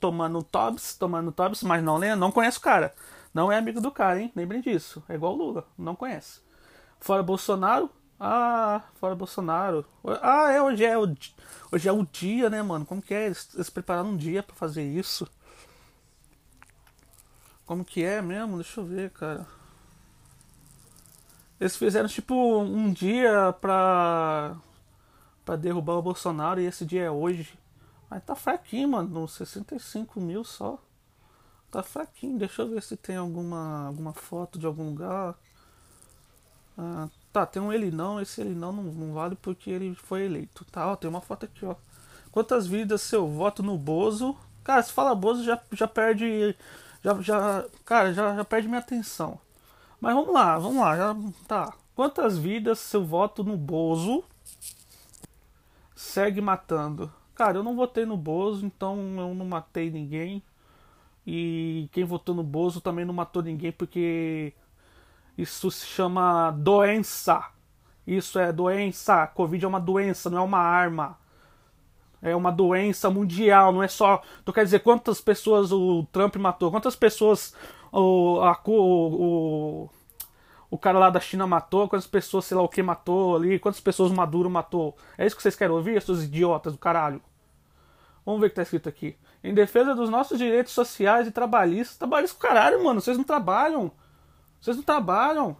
tomando 0.00 0.42
Tobs, 0.42 0.96
tomando 0.96 1.30
Tobs, 1.32 1.62
mas 1.62 1.82
não, 1.82 1.98
não 2.16 2.32
conhece 2.32 2.58
o 2.58 2.62
cara. 2.62 2.94
Não 3.34 3.52
é 3.52 3.58
amigo 3.58 3.80
do 3.80 3.90
cara, 3.90 4.20
hein? 4.20 4.32
Lembrem 4.34 4.60
disso. 4.60 5.02
É 5.08 5.14
igual 5.14 5.34
o 5.34 5.36
Lula, 5.36 5.66
não 5.76 5.94
conhece. 5.94 6.40
Fora 6.98 7.22
Bolsonaro, 7.22 7.90
ah, 8.24 8.82
fora 8.94 9.16
Bolsonaro. 9.16 9.84
Ah, 10.22 10.52
é, 10.52 10.62
hoje 10.62 10.84
é 10.84 10.96
o, 10.96 11.12
hoje 11.72 11.88
é 11.88 11.92
o 11.92 12.06
dia, 12.06 12.48
né, 12.48 12.62
mano? 12.62 12.86
Como 12.86 13.02
que 13.02 13.12
é? 13.12 13.26
Eles, 13.26 13.52
eles 13.52 13.68
prepararam 13.68 14.10
um 14.10 14.16
dia 14.16 14.44
para 14.44 14.54
fazer 14.54 14.84
isso. 14.84 15.28
Como 17.66 17.84
que 17.84 18.04
é 18.04 18.22
mesmo? 18.22 18.56
Deixa 18.56 18.80
eu 18.80 18.84
ver, 18.84 19.10
cara. 19.10 19.44
Eles 21.58 21.76
fizeram 21.76 22.08
tipo 22.08 22.34
um 22.60 22.92
dia 22.92 23.52
pra, 23.60 24.56
pra 25.44 25.56
derrubar 25.56 25.94
o 25.94 26.02
Bolsonaro 26.02 26.60
e 26.60 26.66
esse 26.66 26.84
dia 26.86 27.02
é 27.04 27.10
hoje. 27.10 27.58
Mas 28.08 28.22
tá 28.24 28.36
fraquinho, 28.36 28.90
mano. 28.90 29.26
65 29.26 30.20
mil 30.20 30.44
só. 30.44 30.78
Tá 31.72 31.82
fraquinho. 31.82 32.38
Deixa 32.38 32.62
eu 32.62 32.68
ver 32.68 32.82
se 32.84 32.96
tem 32.96 33.16
alguma, 33.16 33.86
alguma 33.88 34.12
foto 34.12 34.60
de 34.60 34.66
algum 34.66 34.90
lugar. 34.90 35.34
Ah, 36.78 37.08
Tá, 37.32 37.46
tem 37.46 37.62
um 37.62 37.72
ele 37.72 37.90
não, 37.90 38.20
esse 38.20 38.40
ele 38.42 38.54
não, 38.54 38.72
não, 38.72 38.82
não 38.84 39.14
vale 39.14 39.34
porque 39.36 39.70
ele 39.70 39.94
foi 39.94 40.24
eleito. 40.24 40.64
Tá, 40.66 40.86
ó, 40.90 40.96
tem 40.96 41.08
uma 41.08 41.20
foto 41.20 41.46
aqui, 41.46 41.64
ó. 41.64 41.74
Quantas 42.30 42.66
vidas 42.66 43.00
seu 43.02 43.26
voto 43.26 43.62
no 43.62 43.78
Bozo? 43.78 44.36
Cara, 44.62 44.82
se 44.82 44.92
fala 44.92 45.14
Bozo 45.14 45.42
já, 45.42 45.60
já 45.72 45.88
perde. 45.88 46.54
Já, 47.02 47.20
já, 47.20 47.66
cara, 47.84 48.12
já, 48.12 48.36
já 48.36 48.44
perde 48.44 48.68
minha 48.68 48.80
atenção. 48.80 49.40
Mas 50.00 50.14
vamos 50.14 50.32
lá, 50.32 50.58
vamos 50.58 50.80
lá, 50.80 50.96
já, 50.96 51.16
tá. 51.48 51.74
Quantas 51.94 52.36
vidas 52.38 52.78
seu 52.78 53.04
voto 53.04 53.44
no 53.44 53.56
Bozo 53.56 54.24
segue 55.94 56.40
matando? 56.40 57.12
Cara, 57.34 57.58
eu 57.58 57.62
não 57.62 57.76
votei 57.76 58.04
no 58.04 58.16
Bozo, 58.16 58.66
então 58.66 58.96
eu 59.18 59.34
não 59.34 59.46
matei 59.46 59.90
ninguém. 59.90 60.42
E 61.26 61.88
quem 61.92 62.04
votou 62.04 62.34
no 62.34 62.42
Bozo 62.42 62.80
também 62.80 63.04
não 63.04 63.14
matou 63.14 63.42
ninguém, 63.42 63.72
porque 63.72 64.52
isso 65.36 65.70
se 65.70 65.86
chama 65.86 66.50
doença. 66.50 67.44
Isso 68.06 68.38
é 68.38 68.52
doença. 68.52 69.26
Covid 69.28 69.64
é 69.64 69.68
uma 69.68 69.80
doença, 69.80 70.28
não 70.28 70.38
é 70.38 70.42
uma 70.42 70.58
arma. 70.58 71.18
É 72.20 72.36
uma 72.36 72.52
doença 72.52 73.10
mundial, 73.10 73.72
não 73.72 73.82
é 73.82 73.88
só. 73.88 74.22
Tu 74.44 74.52
quer 74.52 74.64
dizer 74.64 74.80
quantas 74.80 75.20
pessoas 75.20 75.72
o 75.72 76.06
Trump 76.12 76.36
matou? 76.36 76.70
Quantas 76.70 76.94
pessoas 76.94 77.54
o, 77.90 78.40
a, 78.40 78.60
o, 78.64 78.72
o, 78.72 79.90
o 80.70 80.78
cara 80.78 80.98
lá 80.98 81.10
da 81.10 81.18
China 81.18 81.46
matou? 81.46 81.88
Quantas 81.88 82.06
pessoas, 82.06 82.44
sei 82.44 82.56
lá 82.56 82.62
o 82.62 82.68
que, 82.68 82.82
matou 82.82 83.36
ali? 83.36 83.58
Quantas 83.58 83.80
pessoas 83.80 84.12
o 84.12 84.14
Maduro 84.14 84.48
matou? 84.48 84.96
É 85.18 85.26
isso 85.26 85.34
que 85.34 85.42
vocês 85.42 85.56
querem 85.56 85.74
ouvir, 85.74 86.00
seus 86.00 86.22
idiotas 86.22 86.72
do 86.72 86.78
caralho? 86.78 87.20
Vamos 88.24 88.40
ver 88.40 88.46
o 88.46 88.50
que 88.50 88.56
tá 88.56 88.62
escrito 88.62 88.88
aqui. 88.88 89.16
Em 89.42 89.52
defesa 89.52 89.94
dos 89.94 90.08
nossos 90.08 90.38
direitos 90.38 90.72
sociais 90.72 91.26
e 91.26 91.32
trabalhistas. 91.32 91.96
Trabalhistas 91.96 92.40
caralho, 92.40 92.84
mano. 92.84 93.00
Vocês 93.00 93.16
não 93.16 93.24
trabalham. 93.24 93.90
Vocês 94.62 94.76
não 94.76 94.84
trabalham. 94.84 95.56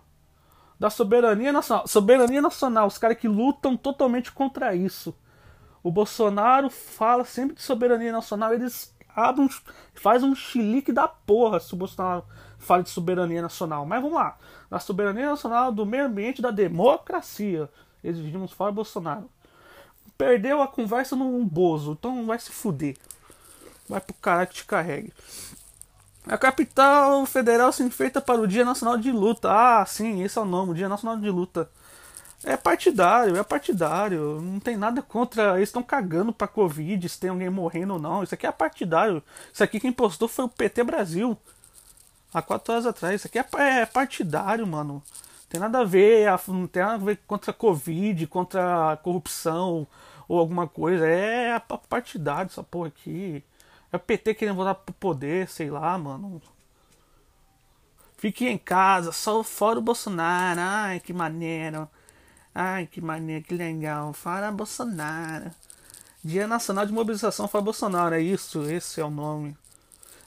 Da 0.78 0.88
soberania 0.88 1.52
nacional. 1.52 1.86
Soberania 1.88 2.40
nacional. 2.40 2.86
Os 2.86 2.98
caras 2.98 3.18
que 3.18 3.26
lutam 3.26 3.76
totalmente 3.76 4.30
contra 4.30 4.74
isso. 4.74 5.14
O 5.82 5.90
Bolsonaro 5.90 6.70
fala 6.70 7.24
sempre 7.24 7.56
de 7.56 7.62
soberania 7.62 8.12
nacional. 8.12 8.54
Eles 8.54 8.94
abrem, 9.14 9.48
faz 9.94 10.22
um 10.22 10.34
chilique 10.34 10.92
da 10.92 11.08
porra 11.08 11.58
se 11.58 11.74
o 11.74 11.76
Bolsonaro 11.76 12.24
fala 12.58 12.84
de 12.84 12.90
soberania 12.90 13.42
nacional. 13.42 13.84
Mas 13.84 14.00
vamos 14.00 14.16
lá. 14.16 14.38
Da 14.70 14.78
soberania 14.78 15.30
nacional, 15.30 15.72
do 15.72 15.84
meio 15.84 16.06
ambiente, 16.06 16.40
da 16.40 16.52
democracia. 16.52 17.68
Exigimos 18.04 18.52
fora 18.52 18.70
Bolsonaro. 18.70 19.28
Perdeu 20.16 20.62
a 20.62 20.68
conversa 20.68 21.16
num 21.16 21.44
bozo. 21.44 21.92
Então 21.92 22.24
vai 22.24 22.38
se 22.38 22.52
fuder. 22.52 22.96
Vai 23.88 24.00
pro 24.00 24.14
caralho 24.14 24.46
que 24.46 24.54
te 24.54 24.64
carregue. 24.64 25.12
A 26.26 26.38
capital 26.38 27.26
federal 27.26 27.72
se 27.72 27.82
enfeita 27.82 28.20
para 28.20 28.40
o 28.40 28.46
Dia 28.46 28.64
Nacional 28.64 28.96
de 28.96 29.10
Luta. 29.10 29.50
Ah, 29.50 29.84
sim, 29.84 30.22
esse 30.22 30.38
é 30.38 30.40
o 30.40 30.44
nome, 30.44 30.74
Dia 30.74 30.88
Nacional 30.88 31.18
de 31.18 31.28
Luta. 31.28 31.68
É 32.44 32.56
partidário, 32.56 33.36
é 33.36 33.42
partidário. 33.42 34.40
Não 34.40 34.60
tem 34.60 34.76
nada 34.76 35.02
contra. 35.02 35.56
Eles 35.56 35.68
estão 35.68 35.82
cagando 35.82 36.32
pra 36.32 36.48
Covid, 36.48 37.08
se 37.08 37.18
tem 37.18 37.30
alguém 37.30 37.50
morrendo 37.50 37.94
ou 37.94 37.98
não. 37.98 38.22
Isso 38.22 38.34
aqui 38.34 38.46
é 38.46 38.52
partidário. 38.52 39.22
Isso 39.52 39.62
aqui 39.62 39.80
quem 39.80 39.92
postou 39.92 40.28
foi 40.28 40.44
o 40.44 40.48
PT 40.48 40.84
Brasil. 40.84 41.36
Há 42.32 42.42
quatro 42.42 42.72
horas 42.72 42.86
atrás. 42.86 43.16
Isso 43.16 43.26
aqui 43.26 43.38
é, 43.38 43.80
é 43.80 43.86
partidário, 43.86 44.66
mano. 44.66 45.02
Tem 45.48 45.60
nada 45.60 45.80
a 45.80 45.84
ver, 45.84 46.26
não 46.48 46.66
tem 46.66 46.82
nada 46.82 46.94
a 46.94 46.98
ver 46.98 47.18
contra 47.26 47.50
a 47.50 47.54
Covid, 47.54 48.26
contra 48.26 48.96
corrupção 49.02 49.86
ou 50.28 50.38
alguma 50.38 50.66
coisa. 50.66 51.06
É 51.06 51.60
partidário 51.88 52.48
essa 52.50 52.62
porra 52.62 52.88
aqui. 52.88 53.44
É 53.92 53.96
o 53.96 54.00
PT 54.00 54.34
querendo 54.34 54.56
voltar 54.56 54.74
pro 54.74 54.94
poder, 54.94 55.48
sei 55.48 55.70
lá, 55.70 55.96
mano. 55.98 56.40
Fique 58.16 58.48
em 58.48 58.56
casa, 58.56 59.12
só 59.12 59.42
fora 59.42 59.78
o 59.78 59.82
Bolsonaro. 59.82 60.60
Ai, 60.60 61.00
que 61.00 61.12
maneiro. 61.12 61.88
Ai, 62.54 62.86
que 62.86 63.00
maneiro, 63.00 63.44
que 63.44 63.54
legal. 63.54 64.12
Fora 64.12 64.50
Bolsonaro. 64.50 65.50
Dia 66.24 66.46
Nacional 66.46 66.86
de 66.86 66.92
Mobilização 66.92 67.48
Fora 67.48 67.64
Bolsonaro. 67.64 68.14
É 68.14 68.20
isso, 68.20 68.62
esse 68.70 69.00
é 69.00 69.04
o 69.04 69.10
nome. 69.10 69.56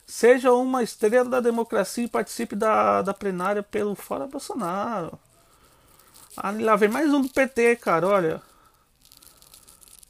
Seja 0.05 0.53
uma 0.53 0.83
estrela 0.83 1.29
da 1.29 1.39
democracia 1.39 2.03
e 2.03 2.09
participe 2.09 2.55
da, 2.55 3.01
da 3.01 3.13
plenária 3.13 3.63
pelo 3.63 3.95
Fora 3.95 4.27
Bolsonaro. 4.27 5.17
Ah, 6.37 6.51
lá 6.51 6.75
vem 6.75 6.89
mais 6.89 7.11
um 7.13 7.21
do 7.21 7.29
PT, 7.29 7.77
cara, 7.77 8.07
olha. 8.07 8.41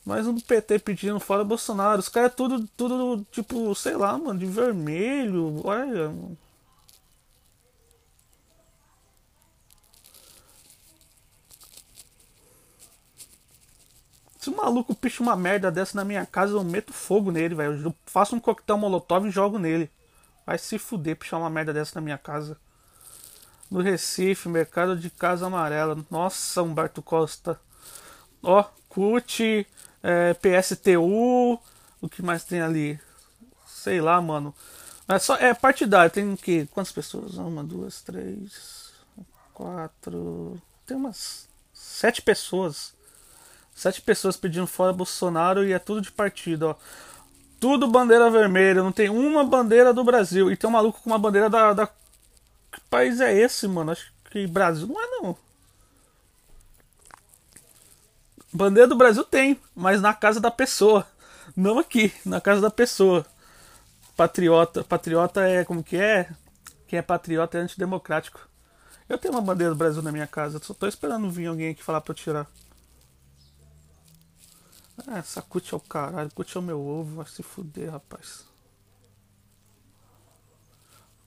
Mais 0.05 0.27
um 0.27 0.39
PT 0.39 0.79
pedindo 0.79 1.19
fora 1.19 1.43
Bolsonaro. 1.43 1.99
Os 1.99 2.09
caras 2.09 2.31
é 2.31 2.35
tudo, 2.35 2.67
tudo, 2.77 3.25
tipo, 3.31 3.73
sei 3.73 3.97
lá, 3.97 4.15
mano, 4.15 4.39
de 4.39 4.45
vermelho. 4.45 5.61
Olha. 5.65 6.13
Se 14.37 14.51
o 14.51 14.55
maluco 14.55 14.93
picha 14.93 15.23
uma 15.23 15.35
merda 15.35 15.71
dessa 15.71 15.97
na 15.97 16.05
minha 16.05 16.23
casa, 16.23 16.53
eu 16.53 16.63
meto 16.63 16.93
fogo 16.93 17.31
nele, 17.31 17.55
velho. 17.55 17.81
Eu 17.85 17.95
faço 18.05 18.35
um 18.35 18.39
coquetel 18.39 18.77
molotov 18.77 19.27
e 19.27 19.31
jogo 19.31 19.57
nele. 19.57 19.89
Vai 20.45 20.59
se 20.59 20.77
fuder 20.77 21.15
pichar 21.15 21.39
uma 21.39 21.49
merda 21.49 21.73
dessa 21.73 21.95
na 21.95 22.01
minha 22.01 22.17
casa. 22.17 22.55
No 23.71 23.81
Recife, 23.81 24.47
mercado 24.47 24.95
de 24.95 25.09
casa 25.09 25.47
amarela. 25.47 25.97
Nossa, 26.11 26.61
Humberto 26.61 27.01
Costa. 27.01 27.59
Ó, 28.43 28.63
curte 28.87 29.65
é, 30.05 30.35
PSTU, 30.35 31.59
o 31.99 32.07
que 32.07 32.21
mais 32.21 32.43
tem 32.43 32.61
ali? 32.61 32.99
Sei 33.65 33.99
lá, 33.99 34.21
mano. 34.21 34.53
É, 35.07 35.17
só, 35.17 35.35
é 35.35 35.51
partidário, 35.51 36.11
tem 36.11 36.31
o 36.31 36.37
quê? 36.37 36.67
Quantas 36.71 36.91
pessoas? 36.91 37.33
Uma, 37.35 37.63
duas, 37.63 38.03
três, 38.03 38.91
quatro. 39.51 40.61
Tem 40.85 40.95
umas 40.95 41.49
sete 41.73 42.21
pessoas. 42.21 42.93
Sete 43.73 43.99
pessoas 43.99 44.37
pedindo 44.37 44.67
fora 44.67 44.93
Bolsonaro 44.93 45.65
e 45.65 45.73
é 45.73 45.79
tudo 45.79 46.01
de 46.01 46.11
partido, 46.11 46.67
ó. 46.67 46.75
Tudo 47.59 47.87
bandeira 47.87 48.29
vermelha, 48.29 48.83
não 48.83 48.91
tem 48.91 49.09
uma 49.09 49.43
bandeira 49.43 49.91
do 49.91 50.03
Brasil. 50.03 50.51
E 50.51 50.55
tem 50.55 50.69
um 50.69 50.73
maluco 50.73 51.01
com 51.01 51.09
uma 51.09 51.17
bandeira 51.17 51.49
da. 51.49 51.73
da... 51.73 51.87
Que 51.87 52.79
país 52.91 53.19
é 53.19 53.33
esse, 53.33 53.67
mano? 53.67 53.91
Acho 53.91 54.13
que 54.29 54.45
Brasil 54.45 54.85
não 54.85 55.01
é 55.01 55.07
não. 55.07 55.37
Bandeira 58.55 58.87
do 58.87 58.95
Brasil 58.95 59.23
tem, 59.25 59.59
mas 59.75 60.01
na 60.01 60.13
casa 60.13 60.39
da 60.39 60.49
pessoa. 60.49 61.05
Não 61.57 61.77
aqui, 61.77 62.13
na 62.25 62.39
casa 62.39 62.61
da 62.61 62.71
pessoa. 62.71 63.25
Patriota. 64.15 64.81
Patriota 64.81 65.41
é 65.41 65.65
como 65.65 65.83
que 65.83 65.97
é? 65.97 66.29
Quem 66.87 66.97
é 66.97 67.01
patriota 67.01 67.57
é 67.57 67.61
antidemocrático. 67.61 68.47
Eu 69.09 69.17
tenho 69.17 69.33
uma 69.33 69.41
bandeira 69.41 69.73
do 69.73 69.77
Brasil 69.77 70.01
na 70.01 70.11
minha 70.11 70.25
casa, 70.25 70.59
só 70.63 70.73
tô 70.73 70.87
esperando 70.87 71.29
vir 71.29 71.47
alguém 71.47 71.71
aqui 71.71 71.83
falar 71.83 71.99
pra 71.99 72.11
eu 72.11 72.15
tirar. 72.15 72.47
Ah, 75.05 75.17
essa 75.17 75.41
cut 75.41 75.73
é 75.73 75.77
o 75.77 75.79
caralho, 75.81 76.31
cut 76.33 76.55
é 76.55 76.59
o 76.59 76.63
meu 76.63 76.79
ovo, 76.79 77.17
vai 77.17 77.25
se 77.27 77.43
fuder, 77.43 77.91
rapaz. 77.91 78.45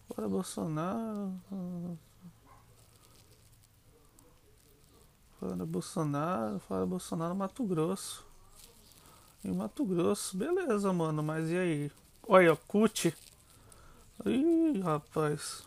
Bora 0.08 0.26
Bolsonaro. 0.26 1.98
Fora 5.38 5.64
Bolsonaro, 5.64 6.59
fora 6.59 6.85
Bolsonaro, 6.85 7.35
Mato 7.35 7.62
Grosso. 7.64 8.27
Em 9.44 9.53
Mato 9.53 9.85
Grosso, 9.85 10.37
beleza, 10.37 10.92
mano, 10.92 11.22
mas 11.22 11.48
e 11.48 11.57
aí? 11.57 11.92
Olha, 12.27 12.57
CUT. 12.57 13.14
Ih, 14.27 14.81
rapaz. 14.81 15.62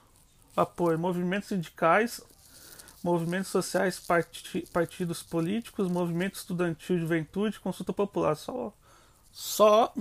Apoio, 0.58 1.00
movimentos 1.00 1.48
sindicais, 1.48 2.22
movimentos 3.02 3.50
sociais, 3.50 3.98
parti 3.98 4.68
partidos 4.74 5.24
políticos, 5.24 5.90
movimento 5.90 6.36
estudantil, 6.36 7.00
juventude, 7.00 7.58
consulta 7.62 7.94
popular. 7.94 8.36
Só, 8.36 8.74
só, 9.32 9.94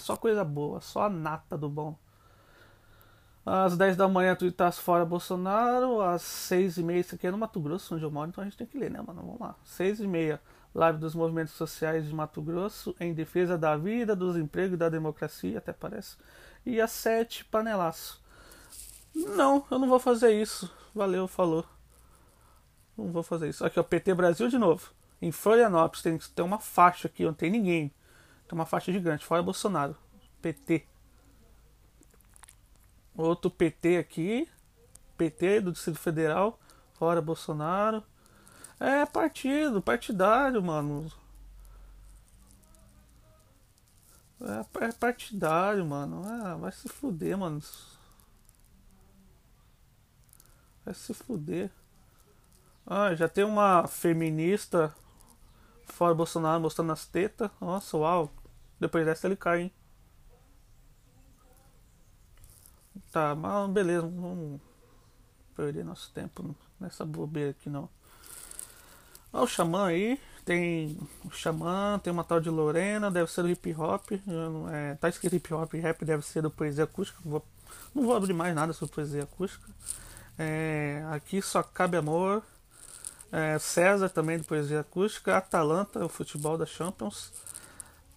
só 0.00 0.16
coisa 0.16 0.44
boa, 0.44 0.80
só 0.80 1.04
a 1.04 1.08
nata 1.08 1.56
do 1.56 1.68
bom. 1.68 1.96
Às 3.46 3.76
10 3.76 3.96
da 3.96 4.08
manhã, 4.08 4.34
tu 4.34 4.46
estás 4.46 4.78
fora 4.78 5.04
Bolsonaro. 5.04 6.00
Às 6.00 6.22
6 6.22 6.78
e 6.78 6.82
meia, 6.82 7.00
isso 7.00 7.14
aqui 7.14 7.26
é 7.26 7.30
no 7.30 7.38
Mato 7.38 7.60
Grosso, 7.60 7.94
onde 7.94 8.04
eu 8.04 8.10
moro, 8.10 8.30
então 8.30 8.42
a 8.42 8.44
gente 8.44 8.56
tem 8.56 8.66
que 8.66 8.78
ler, 8.78 8.90
né, 8.90 9.02
mano? 9.06 9.20
Vamos 9.22 9.40
lá. 9.40 9.54
6 9.64 10.00
e 10.00 10.06
meia, 10.06 10.40
live 10.74 10.98
dos 10.98 11.14
movimentos 11.14 11.52
sociais 11.54 12.06
de 12.06 12.14
Mato 12.14 12.40
Grosso 12.40 12.94
em 12.98 13.12
defesa 13.12 13.58
da 13.58 13.76
vida, 13.76 14.16
dos 14.16 14.36
empregos 14.36 14.74
e 14.74 14.78
da 14.78 14.88
democracia, 14.88 15.58
até 15.58 15.72
parece. 15.72 16.16
E 16.64 16.80
às 16.80 16.90
7, 16.92 17.44
panelaço. 17.44 18.22
Não, 19.14 19.64
eu 19.70 19.78
não 19.78 19.88
vou 19.88 20.00
fazer 20.00 20.32
isso. 20.32 20.70
Valeu, 20.94 21.28
falou. 21.28 21.64
Não 22.96 23.12
vou 23.12 23.22
fazer 23.22 23.48
isso. 23.48 23.64
Aqui, 23.64 23.78
ó, 23.78 23.82
PT 23.82 24.14
Brasil 24.14 24.48
de 24.48 24.58
novo. 24.58 24.90
Em 25.20 25.30
Florianópolis 25.30 26.02
tem, 26.02 26.16
tem 26.18 26.44
uma 26.44 26.58
faixa 26.58 27.08
aqui, 27.08 27.24
não 27.24 27.34
tem 27.34 27.50
ninguém. 27.50 27.92
Tem 28.48 28.58
uma 28.58 28.66
faixa 28.66 28.92
gigante, 28.92 29.24
fora 29.24 29.42
Bolsonaro. 29.42 29.96
PT. 30.40 30.86
Outro 33.16 33.50
PT 33.50 33.98
aqui. 33.98 34.48
PT 35.16 35.60
do 35.60 35.72
Distrito 35.72 35.98
Federal. 35.98 36.58
Fora 36.94 37.22
Bolsonaro. 37.22 38.02
É 38.80 39.06
partido, 39.06 39.80
partidário, 39.80 40.62
mano. 40.62 41.10
É, 44.40 44.84
é 44.86 44.92
partidário, 44.92 45.84
mano. 45.86 46.22
Ah, 46.26 46.56
vai 46.56 46.72
se 46.72 46.88
fuder, 46.88 47.38
mano. 47.38 47.62
Vai 50.84 50.94
se 50.94 51.14
fuder. 51.14 51.70
Ah, 52.86 53.14
já 53.14 53.28
tem 53.28 53.44
uma 53.44 53.86
feminista 53.86 54.94
fora 55.86 56.14
Bolsonaro 56.14 56.60
mostrando 56.60 56.92
as 56.92 57.06
tetas. 57.06 57.50
Nossa, 57.60 57.96
uau. 57.96 58.30
Depois 58.78 59.06
dessa 59.06 59.26
ele 59.26 59.36
cai, 59.36 59.62
hein? 59.62 59.72
Tá, 63.14 63.32
mas 63.32 63.70
beleza, 63.70 64.02
não 64.02 64.20
vamos 64.20 64.60
perder 65.54 65.84
nosso 65.84 66.10
tempo 66.12 66.52
nessa 66.80 67.04
bobeira 67.04 67.50
aqui 67.52 67.70
não. 67.70 67.88
O 69.32 69.46
xamã 69.46 69.86
aí, 69.86 70.20
tem 70.44 70.98
o 71.24 71.30
Xamã, 71.30 72.00
tem 72.02 72.12
uma 72.12 72.24
tal 72.24 72.40
de 72.40 72.50
Lorena, 72.50 73.12
deve 73.12 73.30
ser 73.30 73.42
do 73.42 73.48
hip 73.48 73.72
hop. 73.72 74.10
É, 74.72 74.94
tá 74.96 75.08
escrito 75.08 75.36
hip 75.36 75.54
hop, 75.54 75.74
rap 75.74 76.04
deve 76.04 76.26
ser 76.26 76.42
do 76.42 76.50
poesia 76.50 76.82
acústica. 76.82 77.20
Vou, 77.24 77.40
não 77.94 78.02
vou 78.02 78.16
abrir 78.16 78.32
mais 78.32 78.52
nada 78.52 78.72
sobre 78.72 78.92
poesia 78.96 79.22
acústica. 79.22 79.70
É, 80.36 81.04
aqui 81.12 81.40
só 81.40 81.62
cabe 81.62 81.96
amor. 81.96 82.42
É, 83.30 83.60
César 83.60 84.08
também 84.08 84.38
do 84.38 84.44
poesia 84.44 84.80
acústica. 84.80 85.36
Atalanta, 85.36 86.04
o 86.04 86.08
futebol 86.08 86.58
da 86.58 86.66
Champions. 86.66 87.32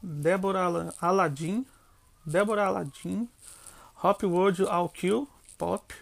Débora 0.01 0.91
Aladdin. 0.99 1.67
Débora 2.25 2.65
Aladdin. 2.65 3.29
Hop 4.03 4.23
World 4.23 4.63
All 4.67 4.89
Kill, 4.89 5.27
pop. 5.57 5.93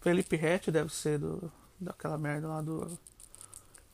Felipe 0.00 0.36
Rett 0.36 0.70
deve 0.70 0.92
ser 0.92 1.18
do, 1.18 1.50
daquela 1.80 2.18
merda 2.18 2.48
lá 2.48 2.60
do. 2.60 2.98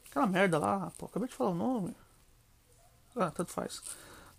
Aquela 0.09 0.27
merda 0.27 0.59
lá, 0.59 0.91
pô, 0.99 1.07
acabei 1.07 1.29
de 1.29 1.35
falar 1.35 1.51
o 1.51 1.55
nome. 1.55 1.95
Ah, 3.15 3.31
tanto 3.31 3.53
faz. 3.53 3.83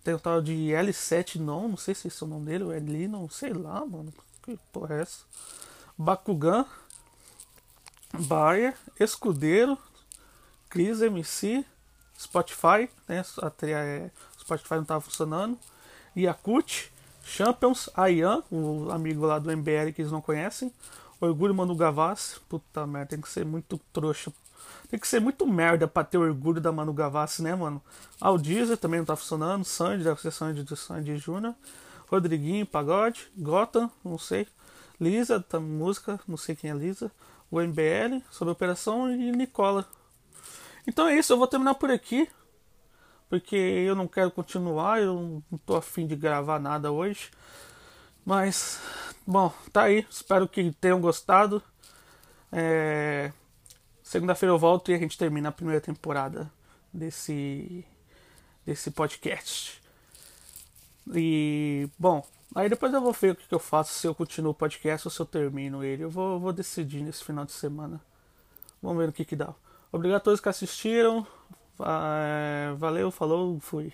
Tem 0.03 0.13
o 0.13 0.19
tal 0.19 0.41
de 0.41 0.53
L7 0.53 1.35
não, 1.35 1.67
não 1.67 1.77
sei 1.77 1.93
se 1.93 2.07
esse 2.07 2.23
é 2.23 2.25
o 2.25 2.29
nome 2.29 2.45
dele, 2.45 2.63
ou 2.63 3.09
não 3.09 3.29
sei 3.29 3.53
lá, 3.53 3.85
mano. 3.85 4.13
Que 4.41 4.57
porra 4.71 4.95
é 4.95 5.01
essa? 5.01 5.23
Bakugan, 5.97 6.65
Bayer, 8.13 8.75
Escudeiro, 8.99 9.77
Cris 10.69 11.01
MC, 11.01 11.65
Spotify, 12.17 12.89
né? 13.07 13.23
A, 13.41 13.65
é, 13.65 14.11
Spotify 14.39 14.75
não 14.75 14.85
tava 14.85 15.01
funcionando. 15.01 15.59
Yakut, 16.15 16.91
Champions, 17.23 17.89
Ayan, 17.95 18.43
o 18.51 18.89
amigo 18.91 19.25
lá 19.25 19.39
do 19.39 19.55
MBL 19.55 19.91
que 19.93 20.01
eles 20.01 20.11
não 20.11 20.21
conhecem. 20.21 20.71
Orgulho 21.21 21.53
Manu 21.53 21.75
Gavassi. 21.75 22.39
Puta 22.47 22.87
merda, 22.87 23.09
tem 23.09 23.21
que 23.21 23.29
ser 23.29 23.45
muito 23.45 23.79
trouxa. 23.93 24.31
Tem 24.89 24.99
que 24.99 25.07
ser 25.07 25.19
muito 25.19 25.45
merda 25.45 25.87
pra 25.87 26.03
ter 26.03 26.17
orgulho 26.17 26.59
da 26.59 26.71
Manu 26.71 26.93
Gavassi, 26.93 27.43
né, 27.43 27.53
mano? 27.53 27.81
Ah, 28.19 28.31
o 28.31 28.37
Deezer 28.37 28.77
também 28.77 28.99
não 28.99 29.05
tá 29.05 29.15
funcionando. 29.15 29.63
Sandy, 29.63 30.03
deve 30.03 30.19
ser 30.19 30.31
Sandy 30.31 30.63
de 30.63 30.75
Sandy 30.75 31.17
Júnior. 31.17 31.53
Rodriguinho, 32.07 32.65
Pagode. 32.65 33.29
Gotham, 33.37 33.91
não 34.03 34.17
sei. 34.17 34.47
Lisa, 34.99 35.39
tá, 35.39 35.59
música, 35.59 36.19
não 36.27 36.37
sei 36.37 36.55
quem 36.55 36.71
é 36.71 36.73
Lisa. 36.73 37.11
O 37.51 37.61
MBL, 37.61 38.23
sobre 38.31 38.49
a 38.49 38.53
operação. 38.53 39.11
E 39.11 39.31
Nicola. 39.31 39.85
Então 40.87 41.07
é 41.07 41.17
isso, 41.17 41.33
eu 41.33 41.37
vou 41.37 41.47
terminar 41.47 41.75
por 41.75 41.91
aqui 41.91 42.27
porque 43.29 43.55
eu 43.55 43.95
não 43.95 44.07
quero 44.07 44.31
continuar, 44.31 45.01
eu 45.01 45.43
não 45.51 45.57
tô 45.59 45.75
afim 45.75 46.07
de 46.07 46.15
gravar 46.15 46.59
nada 46.59 46.91
hoje. 46.91 47.29
Mas, 48.25 48.81
bom, 49.25 49.53
tá 49.71 49.83
aí. 49.83 50.05
Espero 50.09 50.47
que 50.47 50.71
tenham 50.73 50.99
gostado. 50.99 51.61
É... 52.51 53.31
Segunda-feira 54.03 54.53
eu 54.53 54.57
volto 54.57 54.91
e 54.91 54.95
a 54.95 54.97
gente 54.97 55.17
termina 55.17 55.49
a 55.49 55.51
primeira 55.51 55.79
temporada 55.79 56.51
desse, 56.91 57.85
desse 58.65 58.89
podcast. 58.89 59.79
E, 61.13 61.87
bom, 61.97 62.25
aí 62.55 62.67
depois 62.67 62.91
eu 62.91 63.01
vou 63.01 63.13
ver 63.13 63.31
o 63.33 63.35
que 63.35 63.53
eu 63.53 63.59
faço, 63.59 63.93
se 63.93 64.07
eu 64.07 64.15
continuo 64.15 64.51
o 64.51 64.55
podcast 64.55 65.07
ou 65.07 65.11
se 65.11 65.19
eu 65.19 65.25
termino 65.25 65.83
ele. 65.83 66.03
Eu 66.03 66.09
vou, 66.09 66.39
vou 66.39 66.51
decidir 66.51 67.03
nesse 67.03 67.23
final 67.23 67.45
de 67.45 67.51
semana. 67.51 68.01
Vamos 68.81 68.97
ver 68.97 69.09
o 69.09 69.13
que 69.13 69.25
que 69.25 69.35
dá. 69.35 69.53
Obrigado 69.91 70.17
a 70.17 70.23
todos 70.23 70.39
que 70.39 70.49
assistiram. 70.49 71.25
Valeu, 72.77 73.11
falou, 73.11 73.59
fui. 73.59 73.93